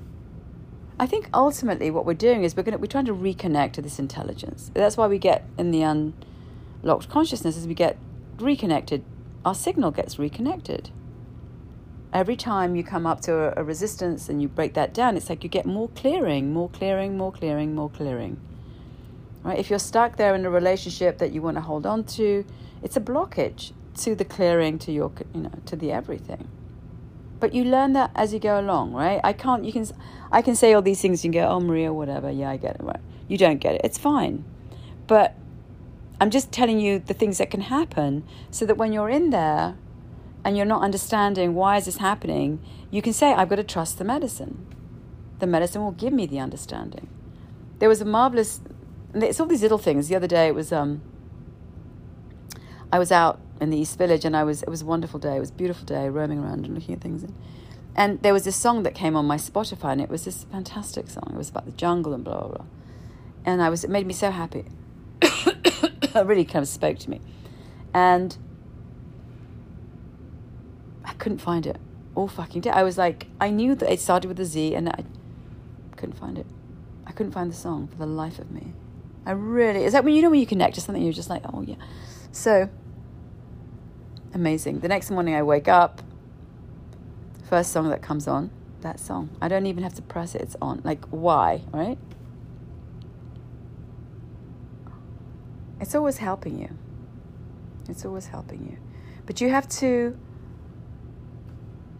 [0.99, 3.81] I think ultimately what we're doing is we're going to, we're trying to reconnect to
[3.81, 4.71] this intelligence.
[4.73, 7.97] That's why we get in the unlocked consciousness as we get
[8.39, 9.03] reconnected,
[9.43, 10.91] our signal gets reconnected.
[12.13, 15.29] Every time you come up to a, a resistance and you break that down, it's
[15.29, 18.39] like you get more clearing, more clearing, more clearing, more clearing.
[19.43, 19.59] Right?
[19.59, 22.45] If you're stuck there in a relationship that you want to hold on to,
[22.81, 26.47] it's a blockage to the clearing, to your, you know, to the everything.
[27.39, 29.19] But you learn that as you go along, right?
[29.23, 29.85] I can't, you can,
[30.31, 32.75] I can say all these things, you can go, oh, Maria, whatever, yeah, I get
[32.75, 33.01] it, right?
[33.27, 34.45] You don't get it, it's fine.
[35.07, 35.35] But
[36.21, 39.75] I'm just telling you the things that can happen so that when you're in there
[40.45, 43.97] and you're not understanding why is this happening, you can say, I've got to trust
[43.97, 44.65] the medicine.
[45.39, 47.09] The medicine will give me the understanding.
[47.79, 48.61] There was a marvelous,
[49.13, 50.07] it's all these little things.
[50.07, 51.01] The other day it was, um,
[52.91, 55.37] I was out in the East Village, and I was it was a wonderful day.
[55.37, 57.23] It was a beautiful day, roaming around and looking at things.
[57.23, 57.35] And,
[57.95, 61.09] and there was this song that came on my Spotify, and it was this fantastic
[61.09, 61.29] song.
[61.31, 62.47] It was about the jungle and blah blah.
[62.49, 62.65] blah.
[63.45, 64.65] And I was it made me so happy.
[65.21, 67.21] it really kind of spoke to me,
[67.93, 68.37] and
[71.05, 71.77] I couldn't find it
[72.15, 72.69] all fucking day.
[72.69, 75.03] I was like, I knew that it started with a Z, and I
[75.97, 76.47] couldn't find it.
[77.05, 78.73] I couldn't find the song for the life of me.
[79.25, 81.43] I really is that when you know when you connect to something, you're just like,
[81.53, 81.75] oh yeah.
[82.31, 82.69] So
[84.33, 84.79] amazing.
[84.79, 86.01] The next morning I wake up,
[87.49, 88.51] first song that comes on,
[88.81, 89.29] that song.
[89.41, 90.81] I don't even have to press it, it's on.
[90.83, 91.97] Like, why, right?
[95.79, 96.69] It's always helping you.
[97.89, 98.77] It's always helping you.
[99.25, 100.17] But you have to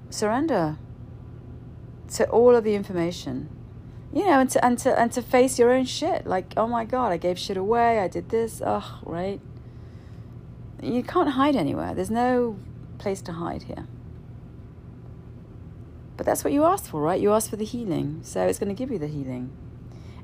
[0.09, 0.77] surrender
[2.13, 3.49] to all of the information.
[4.13, 6.27] You know, and to, and to and to face your own shit.
[6.27, 9.41] Like, oh my god, I gave shit away, I did this, ugh, right?
[10.83, 11.93] you can't hide anywhere.
[11.93, 12.57] There's no
[12.97, 13.87] place to hide here.
[16.17, 17.19] But that's what you asked for, right?
[17.19, 18.19] You asked for the healing.
[18.23, 19.51] So it's going to give you the healing.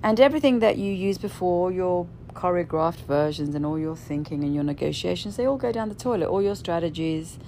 [0.03, 4.63] And everything that you used before, your choreographed versions and all your thinking and your
[4.63, 6.27] negotiations, they all go down the toilet.
[6.27, 7.39] All your strategies,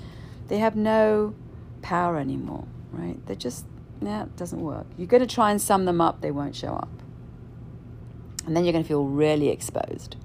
[0.48, 1.36] they have no
[1.82, 3.24] power anymore, right?
[3.26, 3.66] They're just,
[4.02, 4.88] yeah, it doesn't work.
[4.98, 6.90] You're going to try and sum them up, they won't show up.
[8.46, 10.16] And then you're going to feel really exposed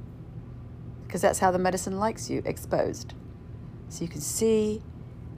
[1.07, 3.15] because that's how the medicine likes you exposed.
[3.89, 4.83] so you can see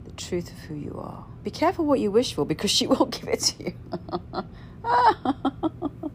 [0.03, 1.25] the truth of who you are.
[1.43, 3.73] Be careful what you wish for because she won't give it to you.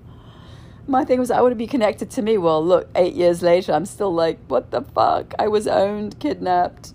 [0.86, 2.36] My thing was, I want to be connected to me.
[2.36, 5.32] Well, look, eight years later, I'm still like, what the fuck?
[5.38, 6.92] I was owned, kidnapped,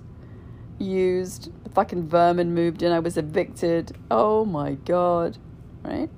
[0.77, 1.51] used.
[1.79, 2.91] Fucking vermin moved in.
[2.91, 3.95] I was evicted.
[4.11, 5.37] Oh my God.
[5.81, 6.09] Right?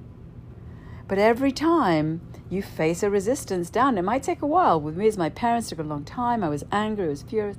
[1.07, 4.82] But every time you face a resistance down, it might take a while.
[4.82, 6.43] With me, as my parents, took a long time.
[6.43, 7.57] I was angry, I was furious.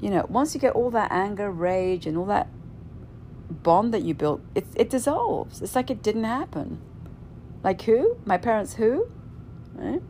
[0.00, 2.46] You know, once you get all that anger, rage, and all that
[3.50, 5.60] bond that you built, it, it dissolves.
[5.62, 6.80] It's like it didn't happen.
[7.64, 8.18] Like who?
[8.24, 9.10] My parents who?
[9.74, 10.00] Right?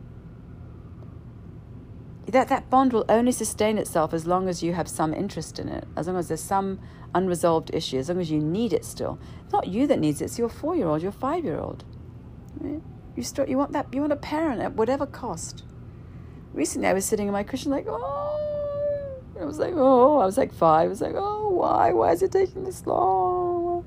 [2.26, 5.68] That, that bond will only sustain itself as long as you have some interest in
[5.68, 6.78] it, as long as there's some
[7.15, 9.19] unresolved issue, as long as you need it still.
[9.53, 11.85] Not you that needs it, it's your four year old, your five year old.
[12.59, 12.83] Right?
[13.17, 15.65] You, start, you want that, you want a parent at whatever cost.
[16.53, 20.37] Recently, I was sitting in my cushion like, oh, I was like, oh, I was
[20.37, 20.87] like five.
[20.87, 21.93] I was like, oh, why?
[21.93, 23.85] Why is it taking this long?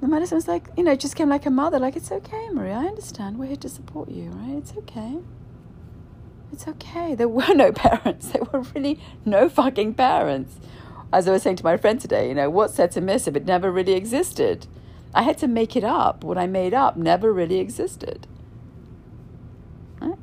[0.00, 2.48] The medicine was like, you know, it just came like a mother, like, it's okay,
[2.50, 3.38] Marie, I understand.
[3.38, 4.56] We're here to support you, right?
[4.58, 5.18] It's okay.
[6.52, 7.14] It's okay.
[7.14, 8.28] There were no parents.
[8.28, 10.58] There were really no fucking parents.
[11.12, 13.36] As I was saying to my friend today, you know, what's there to miss if
[13.36, 14.66] it never really existed?
[15.14, 16.24] I had to make it up.
[16.24, 18.26] What I made up never really existed.
[20.00, 20.18] Right?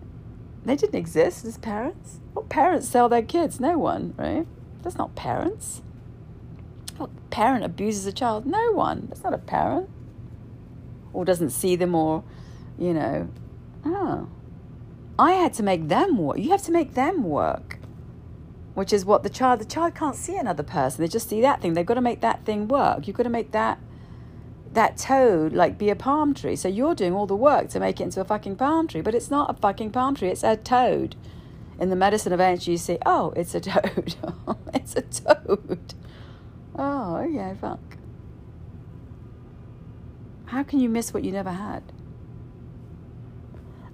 [0.65, 2.19] They didn't exist as parents.
[2.33, 3.59] What parents sell their kids?
[3.59, 4.45] No one, right?
[4.81, 5.81] That's not parents.
[6.97, 8.45] What parent abuses a child?
[8.45, 9.07] No one.
[9.07, 9.89] That's not a parent.
[11.11, 12.23] Or doesn't see them or,
[12.77, 13.29] you know.
[13.85, 14.27] Oh.
[15.17, 16.37] I had to make them work.
[16.37, 17.79] You have to make them work.
[18.73, 21.01] Which is what the child, the child can't see another person.
[21.01, 21.73] They just see that thing.
[21.73, 23.07] They've got to make that thing work.
[23.07, 23.79] You've got to make that
[24.73, 26.55] that toad like be a palm tree.
[26.55, 29.15] So you're doing all the work to make it into a fucking palm tree, but
[29.15, 31.15] it's not a fucking palm tree, it's a toad.
[31.79, 34.15] In the medicine of ancient, you see, oh, it's a toad.
[34.73, 35.93] it's a toad.
[36.75, 37.79] Oh, yeah fuck.
[40.45, 41.83] How can you miss what you never had?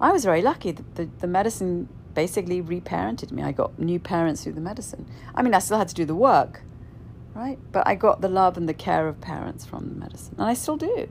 [0.02, 0.72] I was very lucky.
[0.72, 3.44] The, the, the medicine basically reparented me.
[3.44, 5.06] I got new parents through the medicine.
[5.36, 6.62] I mean, I still had to do the work,
[7.34, 7.60] right?
[7.72, 10.36] But I got the love and the care of parents from the medicine.
[10.38, 11.10] And I still do.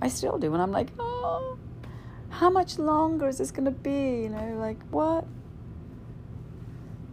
[0.00, 0.52] I still do.
[0.52, 1.58] And I'm like, oh,
[2.28, 4.22] how much longer is this going to be?
[4.22, 5.24] You know, like, what?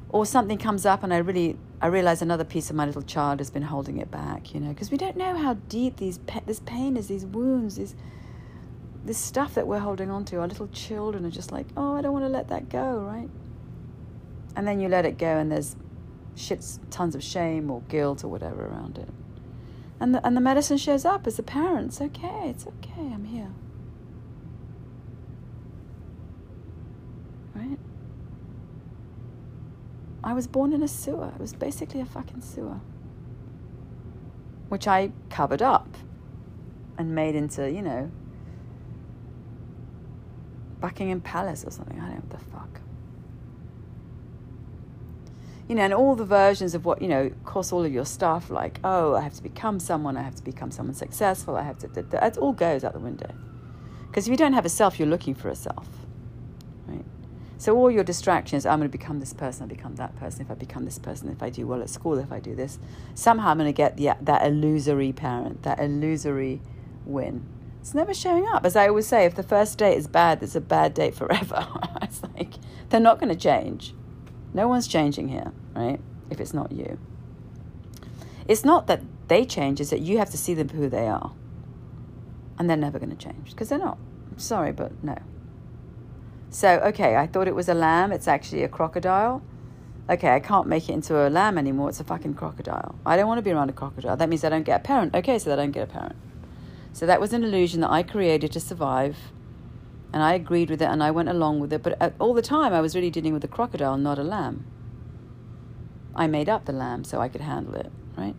[0.10, 3.40] Or something comes up and I really, I realize another piece of my little child
[3.40, 6.60] has been holding it back, you know, because we don't know how deep these, this
[6.60, 7.96] pain is, these wounds, these,
[9.06, 10.40] this stuff that we're holding on to.
[10.40, 13.30] Our little children are just like, oh, I don't want to let that go, right?
[14.56, 15.76] And then you let it go and there's
[16.36, 19.10] shits tons of shame or guilt or whatever around it.
[20.00, 21.88] And the, and the medicine shows up as a parent.
[21.88, 23.52] It's okay, it's okay, I'm here.
[27.56, 27.78] Right?
[30.24, 31.32] I was born in a sewer.
[31.36, 32.80] It was basically a fucking sewer.
[34.70, 35.98] Which I covered up
[36.98, 38.12] and made into, you know,
[40.84, 41.98] Buckingham Palace or something.
[41.98, 42.82] I don't know what the fuck
[45.68, 48.06] you know, and all the versions of what, you know, of course, all of your
[48.06, 51.64] stuff, like, oh, I have to become someone, I have to become someone successful, I
[51.64, 53.34] have to, that all goes out the window.
[54.08, 55.88] Because if you don't have a self, you're looking for a self,
[56.86, 57.06] right?
[57.58, 60.52] So all your distractions, I'm going to become this person, I become that person, if
[60.52, 62.78] I become this person, if I do well at school, if I do this,
[63.16, 66.62] somehow I'm going to get the, that illusory parent, that illusory
[67.06, 67.46] win.
[67.84, 68.66] It's never showing up.
[68.66, 71.68] As I always say, if the first date is bad, it's a bad date forever.
[72.02, 72.54] it's like,
[72.90, 73.94] they're not going to change
[74.54, 76.00] no one's changing here, right?
[76.30, 77.00] If it's not you.
[78.48, 81.08] It's not that they change, it's that you have to see them for who they
[81.08, 81.34] are.
[82.60, 83.98] And they're never going to change because they're not.
[84.38, 85.18] Sorry, but no.
[86.50, 88.12] So, okay, I thought it was a lamb.
[88.12, 89.42] It's actually a crocodile.
[90.10, 91.90] Okay, I can't make it into a lamb anymore.
[91.90, 92.96] It's a fucking crocodile.
[93.06, 94.18] I don't want to be around a crocodile.
[94.18, 95.16] That means I don't get a parent.
[95.16, 96.16] Okay, so I don't get a parent.
[96.94, 99.18] So that was an illusion that I created to survive
[100.14, 101.82] and I agreed with it and I went along with it.
[101.82, 104.66] But all the time, I was really dealing with a crocodile, not a lamb.
[106.16, 108.36] I made up the lamb so I could handle it, right?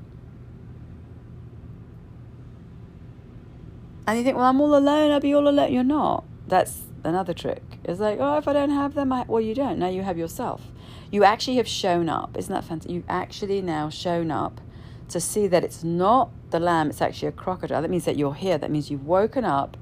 [4.07, 5.73] And you think, well, I'm all alone, I'll be all alone.
[5.73, 6.25] You're not.
[6.47, 7.63] That's another trick.
[7.83, 9.25] It's like, oh, if I don't have them, I...
[9.27, 9.79] well, you don't.
[9.79, 10.63] Now you have yourself.
[11.11, 12.37] You actually have shown up.
[12.37, 12.93] Isn't that fantastic?
[12.93, 14.61] You've actually now shown up
[15.09, 17.83] to see that it's not the lamb, it's actually a crocodile.
[17.83, 18.59] That means that you're here.
[18.59, 19.77] That means you've woken up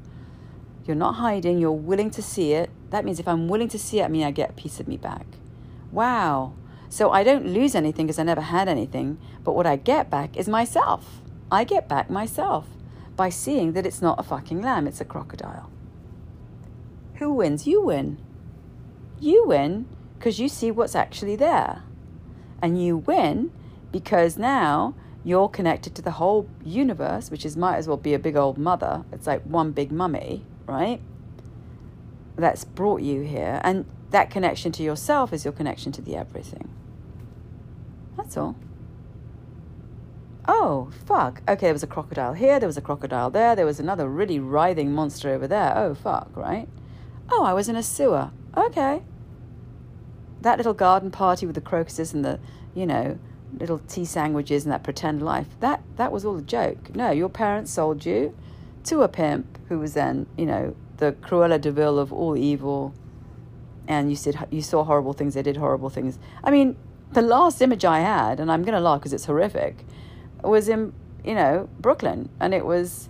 [0.85, 2.71] you're not hiding, you're willing to see it.
[2.91, 4.89] That means if I'm willing to see it, I mean I get a piece of
[4.89, 5.27] me back.
[5.91, 6.55] Wow.
[6.89, 10.37] So I don't lose anything because I never had anything, but what I get back
[10.37, 11.23] is myself.
[11.51, 12.67] I get back myself
[13.17, 15.71] by seeing that it's not a fucking lamb, it's a crocodile.
[17.17, 17.67] Who wins?
[17.67, 18.19] You win.
[19.21, 19.87] You win
[20.19, 21.83] because you see what's actually there.
[22.61, 23.53] And you win
[23.93, 24.95] because now
[25.25, 28.59] you're connected to the whole universe, which is might as well be a big old
[28.59, 29.05] mother.
[29.13, 31.01] It's like one big mummy, right?
[32.37, 33.61] That's brought you here.
[33.63, 36.69] And that connection to yourself is your connection to the everything.
[38.17, 38.57] That's all.
[40.47, 41.41] Oh, fuck.
[41.49, 44.41] Okay, there was a crocodile here, there was a crocodile there, there was another really
[44.41, 45.73] writhing monster over there.
[45.77, 46.69] Oh, fuck, right?
[47.31, 48.33] Oh, I was in a sewer.
[48.57, 49.03] Okay.
[50.41, 52.41] That little garden party with the crocuses and the,
[52.75, 53.19] you know,
[53.59, 56.95] little tea sandwiches and that pretend life, that, that was all a joke.
[56.95, 58.35] No, your parents sold you
[58.85, 62.95] to a pimp who was then, you know, the Cruella de Vil of all evil.
[63.89, 66.19] And you said you saw horrible things, they did horrible things.
[66.43, 66.77] I mean,
[67.13, 69.85] the last image I had, and I'm going to laugh because it's horrific,
[70.43, 70.93] was in,
[71.25, 72.29] you know, Brooklyn.
[72.41, 73.09] And it was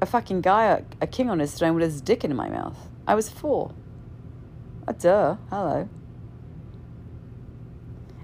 [0.00, 2.76] a fucking guy, a, king on his throne with his dick in my mouth.
[3.06, 3.72] I was four.
[4.86, 5.36] A duh.
[5.50, 5.88] Hello.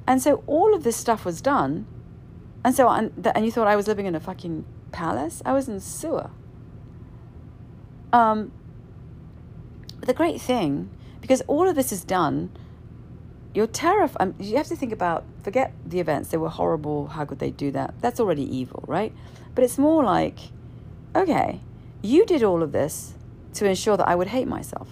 [0.06, 1.86] And so all of this stuff was done.
[2.64, 5.42] And so, and, and you thought I was living in a fucking palace?
[5.44, 6.30] I was in sewer.
[8.12, 8.52] Um,
[10.00, 10.90] the great thing,
[11.20, 12.50] because all of this is done,
[13.54, 14.20] you're terrified.
[14.20, 16.30] Um, you have to think about, forget the events.
[16.30, 17.08] They were horrible.
[17.08, 17.94] How could they do that?
[18.00, 19.12] That's already evil, right?
[19.54, 20.38] But it's more like,
[21.14, 21.60] okay,
[22.02, 23.14] you did all of this
[23.54, 24.88] to ensure that I would hate myself,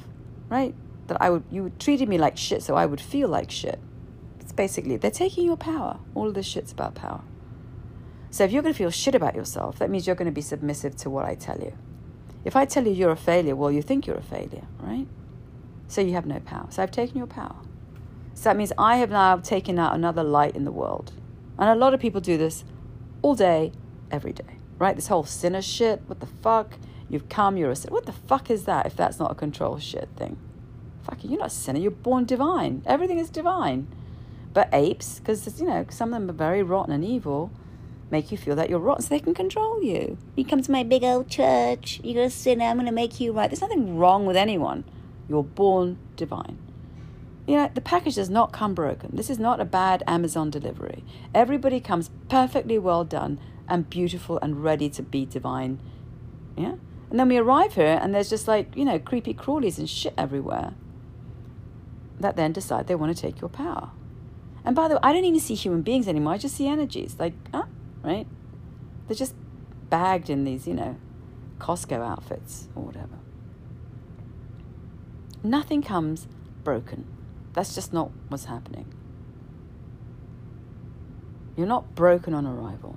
[0.48, 0.74] right?
[1.08, 3.80] That I would, you treated me like shit so I would feel like shit.
[4.52, 5.98] It's basically, they're taking your power.
[6.14, 7.22] All of this shit's about power.
[8.30, 10.42] So if you're going to feel shit about yourself, that means you're going to be
[10.42, 11.72] submissive to what I tell you.
[12.44, 15.06] If I tell you you're a failure, well, you think you're a failure, right?
[15.88, 16.66] So you have no power.
[16.68, 17.56] So I've taken your power.
[18.34, 21.12] So that means I have now taken out another light in the world.
[21.58, 22.62] And a lot of people do this
[23.22, 23.72] all day,
[24.10, 24.94] every day, right?
[24.94, 26.74] This whole sinner shit, what the fuck?
[27.08, 27.94] You've come, you're a sinner.
[27.94, 30.36] What the fuck is that if that's not a control shit thing?
[31.04, 32.82] Fuck, you're not a sinner, you're born divine.
[32.84, 33.88] Everything is divine.
[34.52, 37.50] But apes, because, you know, some of them are very rotten and evil,
[38.10, 40.18] make you feel that you're rotten so they can control you.
[40.36, 43.32] You come to my big old church, you're a sinner, I'm going to make you
[43.32, 43.48] right.
[43.48, 44.84] There's nothing wrong with anyone.
[45.28, 46.58] You're born divine.
[47.46, 49.16] You know, the package does not come broken.
[49.16, 51.02] This is not a bad Amazon delivery.
[51.34, 55.80] Everybody comes perfectly well done and beautiful and ready to be divine.
[56.56, 56.74] Yeah?
[57.10, 60.14] And then we arrive here and there's just like, you know, creepy crawlies and shit
[60.16, 60.74] everywhere
[62.20, 63.90] that then decide they want to take your power.
[64.64, 66.34] And by the way, I don't even see human beings anymore.
[66.34, 67.16] I just see energies.
[67.18, 67.64] Like, huh?
[68.02, 68.26] Right?
[69.06, 69.34] They're just
[69.90, 70.96] bagged in these, you know,
[71.58, 73.18] Costco outfits or whatever.
[75.42, 76.28] Nothing comes
[76.62, 77.06] broken.
[77.52, 78.86] That's just not what's happening.
[81.56, 82.96] You're not broken on arrival.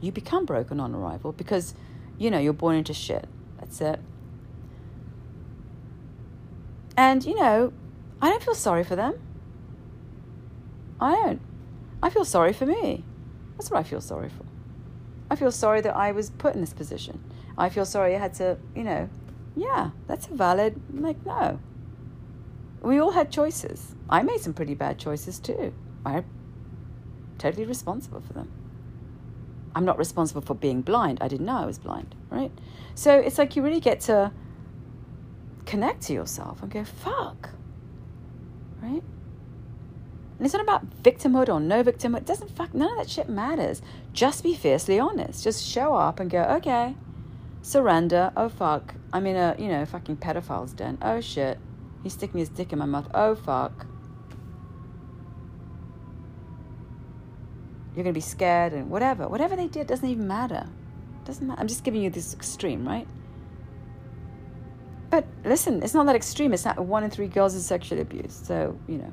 [0.00, 1.74] You become broken on arrival because,
[2.18, 3.28] you know, you're born into shit.
[3.58, 4.00] That's it.
[6.96, 7.72] And, you know,
[8.20, 9.18] I don't feel sorry for them.
[11.02, 11.40] I don't.
[12.00, 13.04] I feel sorry for me.
[13.56, 14.44] That's what I feel sorry for.
[15.30, 17.22] I feel sorry that I was put in this position.
[17.58, 19.08] I feel sorry I had to, you know,
[19.56, 21.58] yeah, that's a valid, like, no.
[22.82, 23.96] We all had choices.
[24.08, 25.74] I made some pretty bad choices too.
[26.06, 26.24] I'm
[27.36, 28.52] totally responsible for them.
[29.74, 31.18] I'm not responsible for being blind.
[31.20, 32.52] I didn't know I was blind, right?
[32.94, 34.32] So it's like you really get to
[35.66, 37.50] connect to yourself and go, fuck,
[38.80, 39.02] right?
[40.42, 42.16] And it's not about victimhood or no victimhood.
[42.16, 43.80] It doesn't fuck, none of that shit matters.
[44.12, 45.44] Just be fiercely honest.
[45.44, 46.96] Just show up and go, okay,
[47.62, 48.32] surrender.
[48.36, 48.92] Oh, fuck.
[49.12, 50.98] I'm in a, uh, you know, fucking pedophile's den.
[51.00, 51.60] Oh, shit.
[52.02, 53.08] He's sticking his dick in my mouth.
[53.14, 53.86] Oh, fuck.
[57.94, 59.28] You're going to be scared and whatever.
[59.28, 60.66] Whatever they did doesn't even matter.
[61.24, 61.60] Doesn't matter.
[61.60, 63.06] I'm just giving you this extreme, right?
[65.08, 66.52] But listen, it's not that extreme.
[66.52, 68.44] It's not one in three girls is sexually abused.
[68.44, 69.12] So, you know.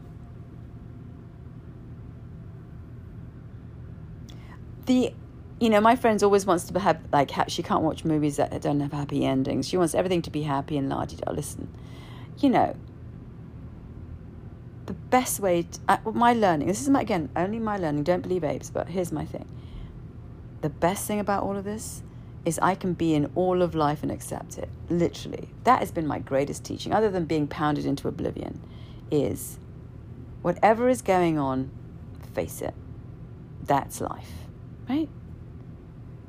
[4.89, 5.13] The
[5.61, 8.61] you know, my friends always wants to have like ha- she can't watch movies that
[8.61, 9.67] don't have happy endings.
[9.67, 11.31] She wants everything to be happy and la da.
[11.31, 11.67] Listen,
[12.39, 12.75] you know,
[14.85, 16.67] the best way to, uh, my learning.
[16.67, 18.03] This is my again only my learning.
[18.03, 19.47] Don't believe apes, but here's my thing.
[20.61, 22.01] The best thing about all of this
[22.45, 24.69] is I can be in all of life and accept it.
[24.89, 28.59] Literally, that has been my greatest teaching, other than being pounded into oblivion.
[29.11, 29.59] Is
[30.41, 31.69] whatever is going on,
[32.33, 32.73] face it.
[33.61, 34.48] That's life
[34.89, 35.07] right?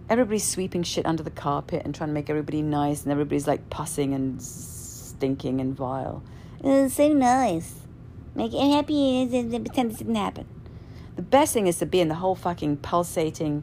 [0.08, 3.70] Everybody's sweeping shit under the carpet and trying to make everybody nice, and everybody's like
[3.70, 6.22] pussing and stinking and vile.
[6.62, 7.74] It's so nice.
[8.34, 10.46] Make it happy and pretend it didn't happen.
[11.16, 13.62] The best thing is to be in the whole fucking pulsating,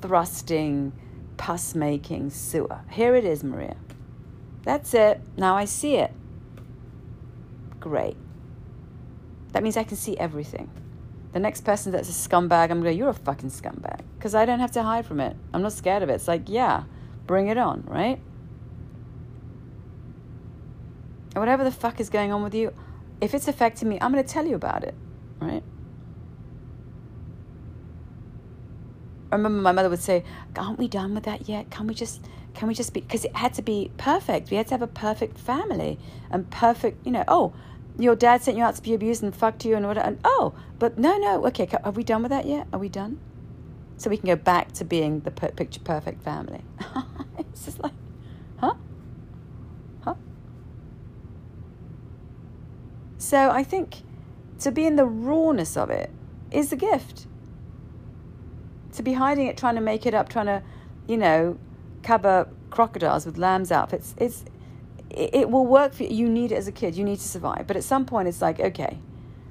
[0.00, 0.92] thrusting,
[1.36, 2.80] pus making sewer.
[2.90, 3.76] Here it is, Maria.
[4.62, 5.20] That's it.
[5.36, 6.12] Now I see it.
[7.80, 8.16] Great.
[9.52, 10.70] That means I can see everything.
[11.32, 14.00] The next person that's a scumbag, I'm going to go, you're a fucking scumbag.
[14.16, 15.36] Because I don't have to hide from it.
[15.52, 16.14] I'm not scared of it.
[16.14, 16.84] It's like, yeah,
[17.26, 18.18] bring it on, right?
[21.34, 22.72] And whatever the fuck is going on with you,
[23.20, 24.94] if it's affecting me, I'm going to tell you about it,
[25.40, 25.62] right?
[29.30, 30.24] I remember my mother would say,
[30.56, 31.70] "Aren't we done with that yet?
[31.70, 32.22] Can we just
[32.54, 34.50] can we just be because it had to be perfect.
[34.50, 35.98] We had to have a perfect family
[36.30, 37.52] and perfect, you know, oh,
[37.98, 40.06] your dad sent you out to be abused and fucked you and whatever.
[40.06, 42.66] And, oh, but no, no, okay, are we done with that yet?
[42.72, 43.18] Are we done?
[43.96, 46.62] So we can go back to being the per- picture perfect family.
[47.38, 47.92] it's just like,
[48.58, 48.74] huh?
[50.02, 50.14] Huh?
[53.18, 54.02] So I think
[54.60, 56.10] to be in the rawness of it
[56.52, 57.26] is the gift.
[58.92, 60.62] To be hiding it, trying to make it up, trying to,
[61.08, 61.58] you know,
[62.04, 64.44] cover crocodiles with lambs outfits, it's
[65.18, 66.10] it, will work for you.
[66.10, 66.94] You need it as a kid.
[66.94, 67.66] You need to survive.
[67.66, 68.98] But at some point, it's like, okay,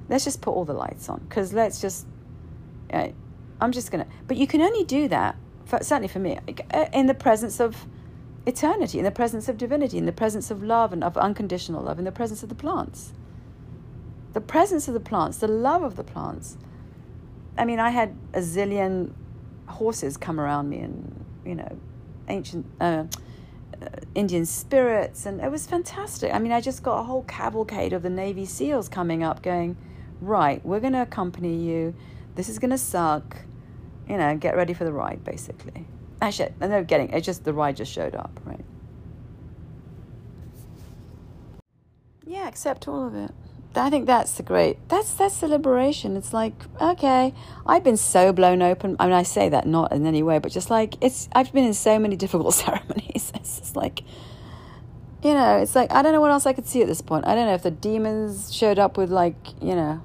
[0.08, 2.06] let's just put all the lights on because let's just.
[2.92, 3.12] Know,
[3.60, 4.06] I'm just gonna.
[4.26, 6.38] But you can only do that, for, certainly for me,
[6.72, 7.86] uh, in the presence of
[8.46, 11.98] eternity, in the presence of divinity, in the presence of love and of unconditional love,
[11.98, 13.12] in the presence of the plants.
[14.32, 16.56] The presence of the plants, the love of the plants.
[17.56, 19.12] I mean, I had a zillion
[19.66, 21.78] horses come around me and, you know,
[22.28, 23.04] ancient uh, uh,
[23.80, 26.34] Uh, Indian spirits, and it was fantastic.
[26.34, 29.76] I mean, I just got a whole cavalcade of the Navy SEALs coming up, going,
[30.20, 31.94] right, we're going to accompany you.
[32.34, 33.36] This is going to suck.
[34.08, 35.86] You know, get ready for the ride, basically.
[36.20, 37.20] Actually, they're getting it.
[37.20, 38.64] Just the ride just showed up, right?
[42.26, 43.30] Yeah, accept all of it.
[43.78, 44.76] I think that's the great.
[44.88, 46.16] That's that's the liberation.
[46.16, 47.34] It's like okay,
[47.66, 48.96] I've been so blown open.
[48.98, 51.28] I mean, I say that not in any way, but just like it's.
[51.32, 53.32] I've been in so many difficult ceremonies.
[53.34, 54.02] It's just like,
[55.22, 57.26] you know, it's like I don't know what else I could see at this point.
[57.26, 60.02] I don't know if the demons showed up with like you know,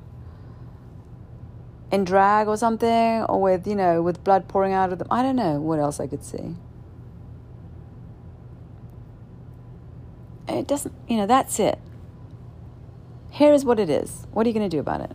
[1.92, 5.08] in drag or something, or with you know, with blood pouring out of them.
[5.10, 6.56] I don't know what else I could see.
[10.48, 10.94] It doesn't.
[11.08, 11.80] You know, that's it
[13.34, 14.28] here is what it is.
[14.32, 15.12] What are you going to do about it?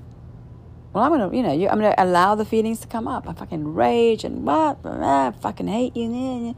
[0.92, 3.06] Well, I'm going to, you know, you, I'm going to allow the feelings to come
[3.06, 3.28] up.
[3.28, 4.78] I fucking rage and what?
[4.84, 6.56] I fucking hate you.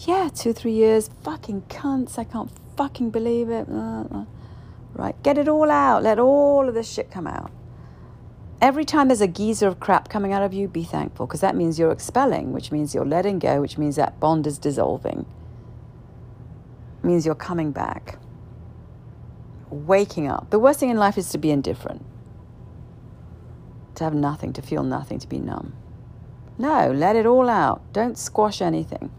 [0.00, 1.08] Yeah, two, three years.
[1.22, 2.18] Fucking cunts.
[2.18, 3.68] I can't fucking believe it.
[4.94, 5.14] Right.
[5.22, 6.02] Get it all out.
[6.02, 7.52] Let all of this shit come out.
[8.60, 11.54] Every time there's a geyser of crap coming out of you, be thankful because that
[11.54, 15.24] means you're expelling, which means you're letting go, which means that bond is dissolving.
[16.98, 18.18] It means you're coming back
[19.70, 20.50] waking up.
[20.50, 22.04] The worst thing in life is to be indifferent,
[23.96, 25.74] to have nothing, to feel nothing, to be numb.
[26.58, 27.82] No, let it all out.
[27.92, 29.10] Don't squash anything.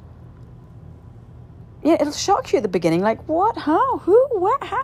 [1.83, 3.01] Yeah, it'll shock you at the beginning.
[3.01, 3.57] Like, what?
[3.57, 3.99] How?
[3.99, 4.27] Who?
[4.31, 4.63] What?
[4.63, 4.83] How?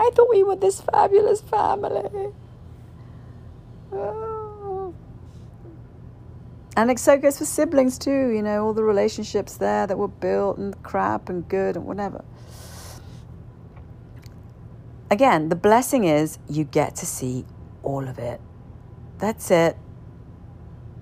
[0.00, 2.32] I thought we were this fabulous family.
[3.92, 4.94] Oh.
[6.76, 10.08] And it so goes for siblings too, you know, all the relationships there that were
[10.08, 12.24] built and crap and good and whatever
[15.10, 17.44] again, the blessing is you get to see
[17.82, 18.40] all of it.
[19.18, 19.76] That's it.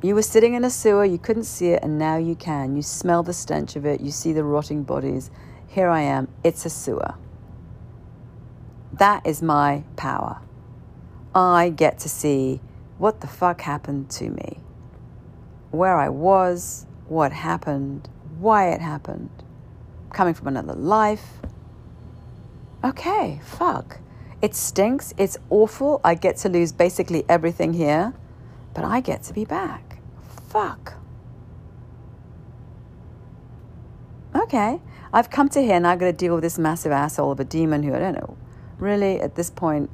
[0.02, 2.76] You were sitting in a sewer, you couldn't see it, and now you can.
[2.76, 5.30] You smell the stench of it, you see the rotting bodies.
[5.68, 7.14] Here I am, it's a sewer.
[8.92, 10.40] That is my power.
[11.34, 12.60] I get to see
[12.98, 14.60] what the fuck happened to me,
[15.70, 19.30] where I was, what happened, why it happened,
[20.12, 21.40] coming from another life,
[22.88, 24.00] okay, fuck.
[24.42, 25.14] It stinks.
[25.16, 26.00] It's awful.
[26.04, 28.14] I get to lose basically everything here,
[28.74, 29.98] but I get to be back.
[30.48, 30.94] Fuck.
[34.34, 34.80] Okay.
[35.12, 37.44] I've come to here and I've got to deal with this massive asshole of a
[37.44, 38.36] demon who I don't know.
[38.78, 39.88] Really, at this point,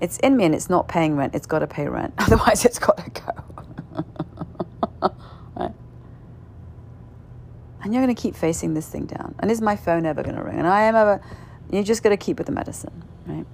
[0.00, 1.34] it's in me and it's not paying rent.
[1.34, 2.14] It's got to pay rent.
[2.18, 3.32] Otherwise, it's got to go.
[7.88, 9.34] And you're going to keep facing this thing down.
[9.38, 10.58] And is my phone ever going to ring?
[10.58, 11.22] And I am ever
[11.70, 13.46] you just got to keep with the medicine, right?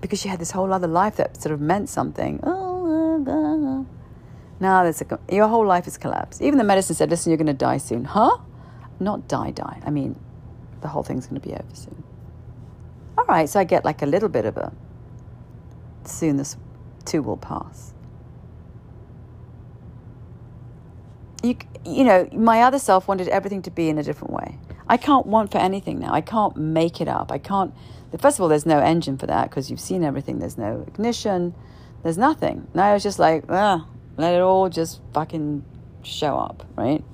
[0.00, 2.40] Because you had this whole other life that sort of meant something.
[2.42, 3.86] Oh,
[4.58, 6.40] now there's a, your whole life is collapsed.
[6.42, 8.04] Even the medicine said, listen, you're going to die soon.
[8.04, 8.38] Huh?
[8.98, 9.80] Not die, die.
[9.84, 10.18] I mean,
[10.80, 12.02] the whole thing's going to be over soon.
[13.18, 14.72] All right, so I get like a little bit of a
[16.04, 16.56] soon this
[17.04, 17.92] too will pass.
[21.42, 24.58] You, you know, my other self wanted everything to be in a different way.
[24.90, 26.12] I can't want for anything now.
[26.12, 27.30] I can't make it up.
[27.30, 27.72] I can't.
[28.18, 30.40] First of all, there's no engine for that because you've seen everything.
[30.40, 31.54] There's no ignition.
[32.02, 32.66] There's nothing.
[32.74, 33.86] Now it's just like, ah,
[34.16, 35.64] let it all just fucking
[36.02, 37.04] show up, right?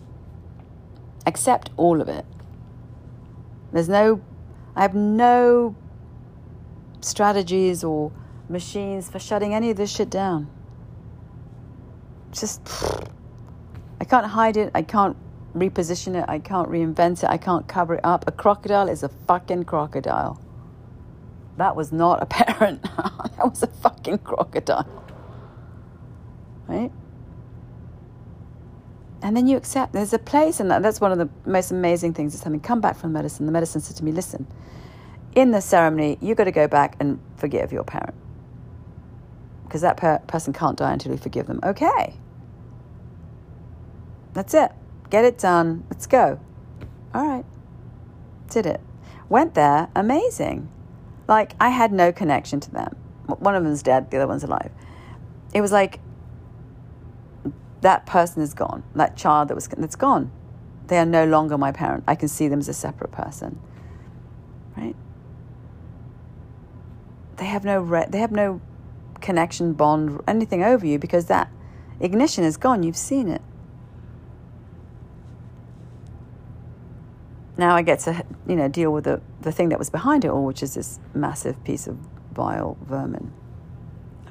[1.27, 2.25] Accept all of it.
[3.75, 4.23] There's no,
[4.75, 5.77] I have no
[7.03, 8.11] strategies or
[8.49, 10.49] machines for shutting any of this shit down.
[12.33, 12.63] Just,
[14.01, 14.71] I can't hide it.
[14.75, 15.19] I can't
[15.57, 16.25] reposition it.
[16.29, 17.31] I can't reinvent it.
[17.31, 18.25] I can't cover it up.
[18.29, 20.41] A crocodile is a fucking crocodile.
[21.57, 22.83] That was not a parent.
[22.83, 24.87] that was a fucking crocodile.
[26.69, 26.93] Right?
[29.23, 32.35] And then you accept there's a place, and that's one of the most amazing things
[32.35, 33.47] is having come back from medicine.
[33.47, 34.47] The medicine said to me, listen,
[35.35, 38.15] in the ceremony, you've got to go back and forgive your parent.
[39.65, 41.61] Because that per- person can't die until you forgive them.
[41.65, 42.15] Okay.
[44.33, 44.71] That's it.
[45.11, 45.85] Get it done.
[45.91, 46.41] Let's go.
[47.15, 47.45] All right.
[48.51, 48.81] Did it.
[49.29, 49.89] Went there.
[49.95, 50.69] Amazing.
[51.29, 52.97] Like, I had no connection to them.
[53.27, 54.71] One of them's dead, the other one's alive.
[55.53, 56.01] It was like
[57.81, 58.85] that person is gone.
[58.95, 60.31] That child that was that's gone.
[60.87, 62.05] They are no longer my parent.
[62.07, 63.61] I can see them as a separate person.
[64.77, 64.95] Right?
[67.37, 68.61] They have no re- they have no
[69.21, 71.51] connection, bond, anything over you because that
[72.01, 72.83] ignition is gone.
[72.83, 73.43] You've seen it.
[77.59, 80.29] Now I get to you know deal with the the thing that was behind it
[80.29, 81.97] all, which is this massive piece of
[82.33, 83.33] vile vermin.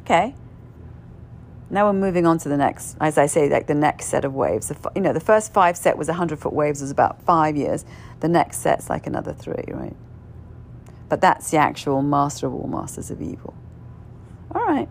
[0.01, 0.35] Okay.
[1.69, 4.35] Now we're moving on to the next, as I say, like the next set of
[4.35, 4.67] waves.
[4.67, 7.85] The, you know, the first five set was 100 foot waves, was about five years.
[8.19, 9.95] The next set's like another three, right?
[11.09, 13.55] But that's the actual master of all masters of evil.
[14.53, 14.87] All right.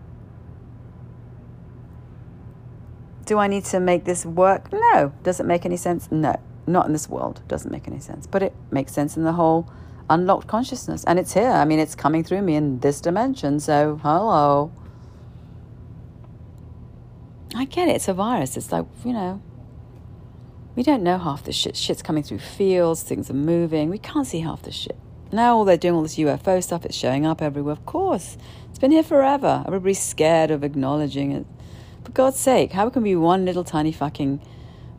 [3.25, 4.71] Do I need to make this work?
[4.71, 5.13] No.
[5.23, 6.11] Does it make any sense?
[6.11, 6.39] No.
[6.67, 7.41] Not in this world.
[7.47, 8.27] Doesn't make any sense.
[8.27, 9.69] But it makes sense in the whole
[10.09, 11.03] unlocked consciousness.
[11.05, 11.51] And it's here.
[11.51, 13.59] I mean, it's coming through me in this dimension.
[13.59, 14.71] So, hello.
[17.55, 17.95] I get it.
[17.95, 18.57] It's a virus.
[18.57, 19.41] It's like, you know,
[20.75, 21.77] we don't know half the shit.
[21.77, 23.89] Shit's coming through fields, things are moving.
[23.89, 24.97] We can't see half the shit.
[25.31, 27.71] Now all they're doing all this UFO stuff, it's showing up everywhere.
[27.71, 28.37] Of course.
[28.69, 29.63] It's been here forever.
[29.65, 31.45] Everybody's scared of acknowledging it.
[32.03, 34.41] For God's sake, how can we one little tiny fucking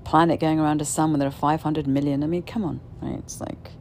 [0.06, 2.22] planet going around a sun when there are 500 million.
[2.22, 3.18] I mean, come on, right?
[3.18, 3.72] It's like.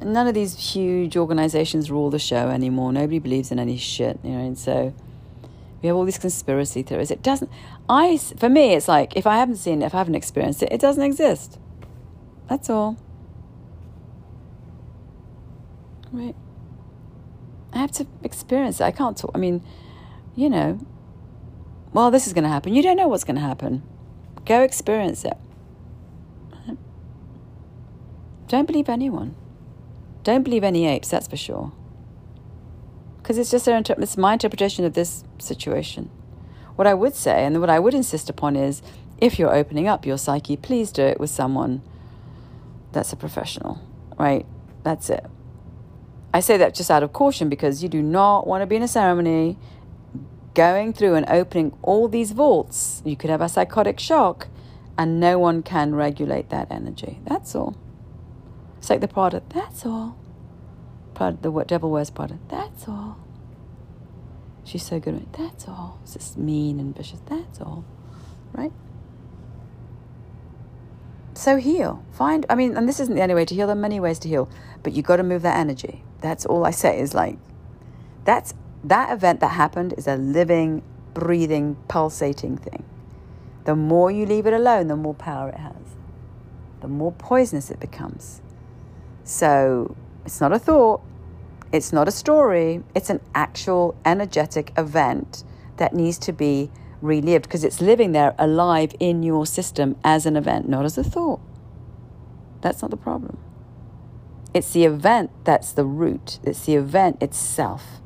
[0.00, 2.92] None of these huge organizations rule the show anymore.
[2.92, 4.94] Nobody believes in any shit, you know, and so
[5.80, 7.10] we have all these conspiracy theories.
[7.10, 7.50] It doesn't,
[7.88, 10.72] I, for me, it's like if I haven't seen it, if I haven't experienced it,
[10.72, 11.58] it doesn't exist.
[12.48, 12.96] That's all.
[16.12, 16.34] Right.
[17.72, 18.84] I have to experience it.
[18.84, 19.30] I can't talk.
[19.34, 19.62] I mean,
[20.34, 20.80] you know,
[21.92, 22.74] well, this is going to happen.
[22.74, 23.82] You don't know what's going to happen.
[24.48, 25.36] Go experience it.
[28.48, 29.36] Don't believe anyone.
[30.24, 31.70] Don't believe any apes, that's for sure.
[33.18, 36.10] Because it's just their it's my interpretation of this situation.
[36.76, 38.80] What I would say, and what I would insist upon is
[39.18, 41.82] if you're opening up your psyche, please do it with someone
[42.92, 43.78] that's a professional,
[44.18, 44.46] right?
[44.82, 45.26] That's it.
[46.32, 48.82] I say that just out of caution because you do not want to be in
[48.82, 49.58] a ceremony
[50.58, 54.48] going through and opening all these vaults, you could have a psychotic shock
[54.98, 57.20] and no one can regulate that energy.
[57.22, 57.76] That's all.
[58.78, 60.18] It's like the product, that's all.
[61.14, 63.18] Prada, the devil wears Prada, that's all.
[64.64, 66.00] She's so good at it, that's all.
[66.02, 67.84] It's just mean and vicious, that's all.
[68.52, 68.72] Right?
[71.34, 72.04] So heal.
[72.10, 74.18] Find, I mean, and this isn't the only way to heal, there are many ways
[74.20, 74.50] to heal,
[74.82, 76.02] but you got to move that energy.
[76.20, 77.38] That's all I say is like,
[78.24, 78.54] that's
[78.84, 80.82] that event that happened is a living,
[81.14, 82.84] breathing, pulsating thing.
[83.64, 85.96] The more you leave it alone, the more power it has,
[86.80, 88.40] the more poisonous it becomes.
[89.24, 91.02] So it's not a thought,
[91.72, 95.44] it's not a story, it's an actual energetic event
[95.76, 96.70] that needs to be
[97.02, 101.04] relived because it's living there alive in your system as an event, not as a
[101.04, 101.40] thought.
[102.60, 103.38] That's not the problem.
[104.54, 108.00] It's the event that's the root, it's the event itself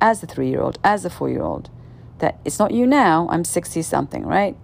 [0.00, 1.70] as a three year old, as a four year old,
[2.18, 4.56] that it's not you now, I'm 60 something, right?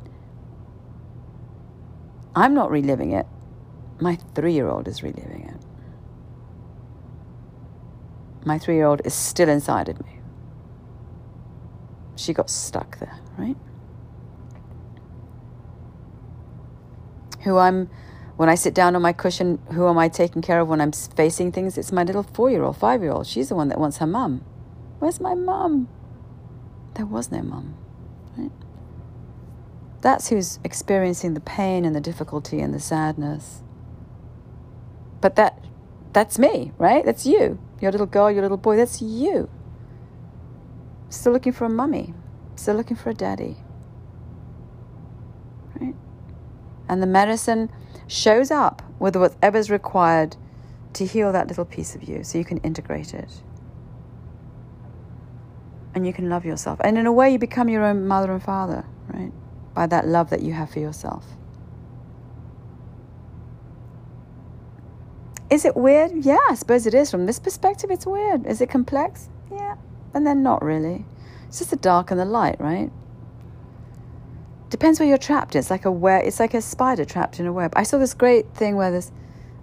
[2.35, 3.27] I'm not reliving it.
[4.01, 5.61] My three year old is reliving it.
[8.45, 10.19] My three year old is still inside of me.
[12.17, 13.57] She got stuck there, right?
[17.43, 17.89] Who I'm,
[18.37, 20.93] when I sit down on my cushion, who am I taking care of when I'm
[20.93, 21.79] facing things?
[21.79, 23.27] It's my little four year old, five year old.
[23.27, 24.45] She's the one that wants her mum.
[25.05, 25.89] Where's my mum?
[26.95, 27.75] There was no mum.
[28.39, 28.51] Right?
[30.01, 33.63] That's who's experiencing the pain and the difficulty and the sadness.
[35.21, 35.63] But that
[36.15, 37.05] that's me, right?
[37.05, 37.59] That's you.
[37.83, 39.51] Your little girl, your little boy, that's you.
[41.11, 42.15] Still looking for a mummy.
[42.57, 43.59] Still looking for a daddy.
[45.79, 45.95] Right?
[46.89, 47.71] And the medicine
[48.07, 50.39] shows up with whatever's required
[50.95, 53.43] to heal that little piece of you so you can integrate it.
[55.95, 56.81] And you can love yourself.
[56.83, 59.33] And in a way, you become your own mother and father, right?
[59.75, 61.25] By that love that you have for yourself.
[65.51, 66.13] Is it weird?
[66.25, 67.11] Yeah, I suppose it is.
[67.11, 68.45] From this perspective, it's weird.
[68.47, 69.29] Is it complex?
[69.53, 69.77] Yeah,
[70.13, 71.05] and then not really.
[71.47, 72.91] It's just the dark and the light, right?
[74.71, 75.55] Depends where you're trapped.
[75.55, 76.25] It's like a web.
[76.25, 77.73] It's like a spider trapped in a web.
[77.77, 79.13] I saw this great thing where there's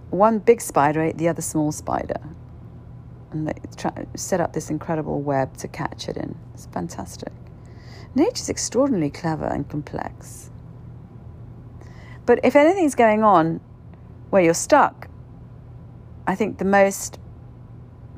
[0.08, 2.20] one big spider the other small spider,
[3.32, 6.36] and they try, set up this incredible web to catch it in.
[6.54, 7.32] It's fantastic.
[8.14, 10.50] Nature's extraordinarily clever and complex.
[12.26, 13.60] But if anything's going on
[14.30, 15.08] where you're stuck,
[16.26, 17.18] I think the most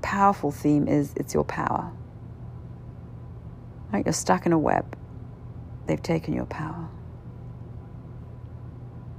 [0.02, 1.90] powerful theme is it's your power.
[3.92, 4.04] Right?
[4.04, 4.96] You're stuck in a web.
[5.86, 6.88] They've taken your power.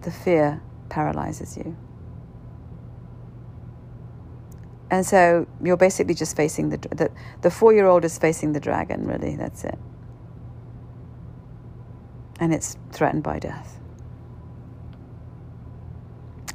[0.02, 1.76] The fear paralyzes you.
[4.91, 7.11] And so you're basically just facing the the,
[7.41, 9.36] the four year old is facing the dragon, really.
[9.36, 9.79] That's it.
[12.39, 13.79] And it's threatened by death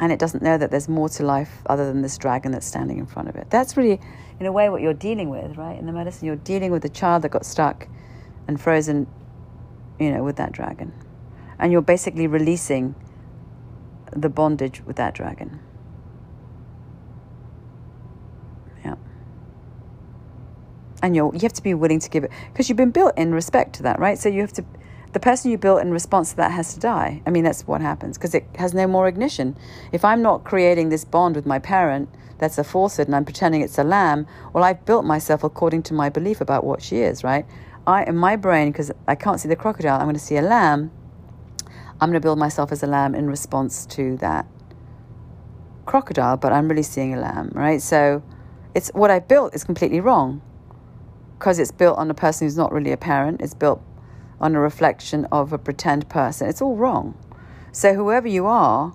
[0.00, 2.98] and it doesn't know that there's more to life other than this dragon that's standing
[2.98, 3.48] in front of it.
[3.50, 4.00] That's really,
[4.40, 5.78] in a way, what you're dealing with, right?
[5.78, 7.86] In the medicine, you're dealing with a child that got stuck
[8.48, 9.06] and frozen,
[9.98, 10.94] you know, with that dragon.
[11.58, 12.94] And you're basically releasing
[14.16, 15.60] the bondage with that dragon.
[18.82, 18.94] Yeah.
[21.03, 23.32] And you're, you have to be willing to give it, because you've been built in
[23.32, 24.18] respect to that, right?
[24.18, 24.64] So you have to
[25.12, 27.20] the person you built in response to that has to die.
[27.26, 29.57] I mean, that's what happens because it has no more ignition.
[29.92, 33.61] If I'm not creating this bond with my parent that's a falsehood and I'm pretending
[33.61, 37.22] it's a lamb, well, I've built myself according to my belief about what she is,
[37.22, 37.44] right?
[37.86, 40.42] I, in my brain, because I can't see the crocodile, I'm going to see a
[40.42, 40.90] lamb.
[42.01, 44.46] I'm going to build myself as a lamb in response to that
[45.84, 47.82] crocodile, but I'm really seeing a lamb, right?
[47.82, 48.22] So
[48.74, 50.40] it's what I built is completely wrong
[51.41, 53.41] because it's built on a person who's not really a parent.
[53.41, 53.82] It's built
[54.43, 56.51] on a reflection of a pretend person.
[56.51, 57.16] It's all wrong.
[57.72, 58.95] So, whoever you are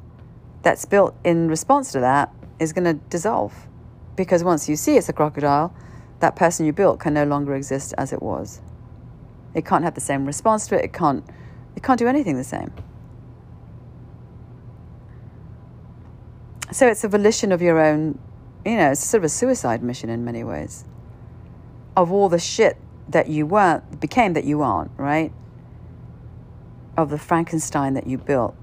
[0.61, 3.67] that's built in response to that is going to dissolve.
[4.15, 5.73] Because once you see it's a crocodile,
[6.19, 8.61] that person you built can no longer exist as it was.
[9.55, 10.85] It can't have the same response to it.
[10.85, 11.25] It can't,
[11.75, 12.71] it can't do anything the same.
[16.71, 18.19] So it's a volition of your own,
[18.63, 20.85] you know, it's sort of a suicide mission in many ways.
[21.95, 22.77] Of all the shit
[23.09, 25.31] that you weren't, became that you aren't, right?
[26.97, 28.55] Of the Frankenstein that you built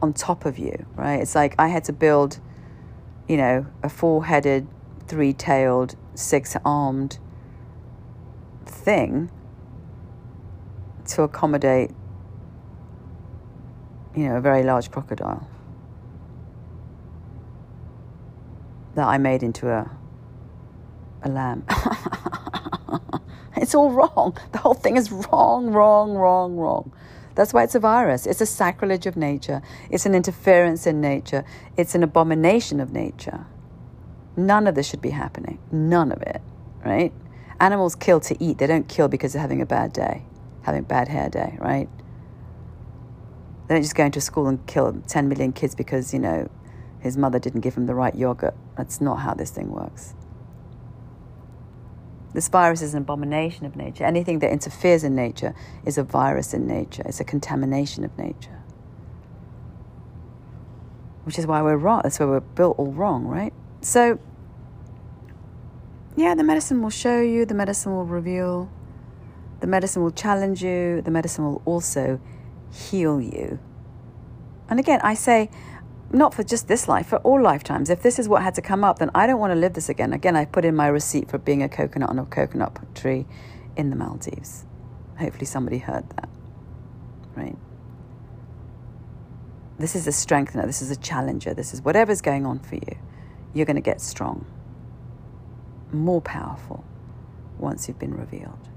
[0.00, 1.20] on top of you, right?
[1.20, 2.40] It's like I had to build,
[3.28, 4.66] you know, a four headed,
[5.06, 7.18] three tailed, six armed
[8.64, 9.30] thing
[11.08, 11.90] to accommodate,
[14.14, 15.48] you know, a very large crocodile
[18.94, 19.90] that I made into a,
[21.22, 21.64] a lamb.
[23.68, 24.34] It's all wrong.
[24.52, 26.90] The whole thing is wrong, wrong, wrong, wrong.
[27.34, 28.24] That's why it's a virus.
[28.24, 29.60] It's a sacrilege of nature.
[29.90, 31.44] It's an interference in nature.
[31.76, 33.44] It's an abomination of nature.
[34.38, 35.58] None of this should be happening.
[35.70, 36.40] None of it,
[36.82, 37.12] right?
[37.60, 38.56] Animals kill to eat.
[38.56, 40.22] They don't kill because they're having a bad day,
[40.62, 41.90] having a bad hair day, right?
[43.66, 46.48] They don't just go into school and kill 10 million kids because, you know,
[47.00, 48.54] his mother didn't give him the right yogurt.
[48.78, 50.14] That's not how this thing works.
[52.34, 54.04] This virus is an abomination of nature.
[54.04, 55.54] Anything that interferes in nature
[55.84, 58.62] is a virus in nature, it's a contamination of nature.
[61.24, 62.00] Which is why we're wrong.
[62.02, 63.52] That's why we're built all wrong, right?
[63.80, 64.18] So,
[66.16, 68.70] yeah, the medicine will show you, the medicine will reveal,
[69.60, 72.20] the medicine will challenge you, the medicine will also
[72.72, 73.58] heal you.
[74.68, 75.50] And again, I say,
[76.12, 77.90] not for just this life, for all lifetimes.
[77.90, 79.88] If this is what had to come up, then I don't want to live this
[79.88, 80.12] again.
[80.12, 83.26] Again, I put in my receipt for being a coconut on a coconut tree
[83.76, 84.64] in the Maldives.
[85.18, 86.28] Hopefully, somebody heard that.
[87.36, 87.56] Right?
[89.78, 92.98] This is a strengthener, this is a challenger, this is whatever's going on for you.
[93.54, 94.44] You're going to get strong,
[95.92, 96.84] more powerful
[97.58, 98.68] once you've been revealed.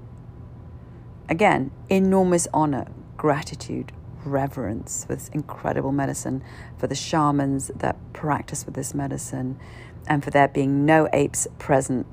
[1.28, 2.86] Again, enormous honor,
[3.16, 3.92] gratitude,
[4.24, 6.42] reverence for this incredible medicine,
[6.78, 9.58] for the shamans that practice with this medicine,
[10.06, 12.06] and for there being no apes present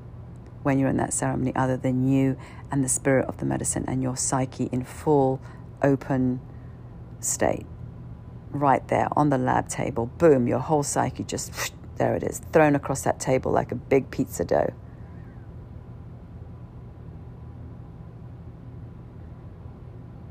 [0.62, 2.36] when you're in that ceremony other than you
[2.70, 5.40] and the spirit of the medicine and your psyche in full
[5.82, 6.40] open
[7.20, 7.66] state.
[8.50, 12.74] Right there on the lab table, boom, your whole psyche just there it is, thrown
[12.74, 14.72] across that table like a big pizza dough.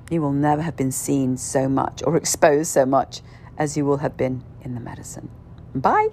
[0.10, 3.22] You will never have been seen so much or exposed so much
[3.58, 5.30] as you will have been in the medicine.
[5.76, 6.10] Bye.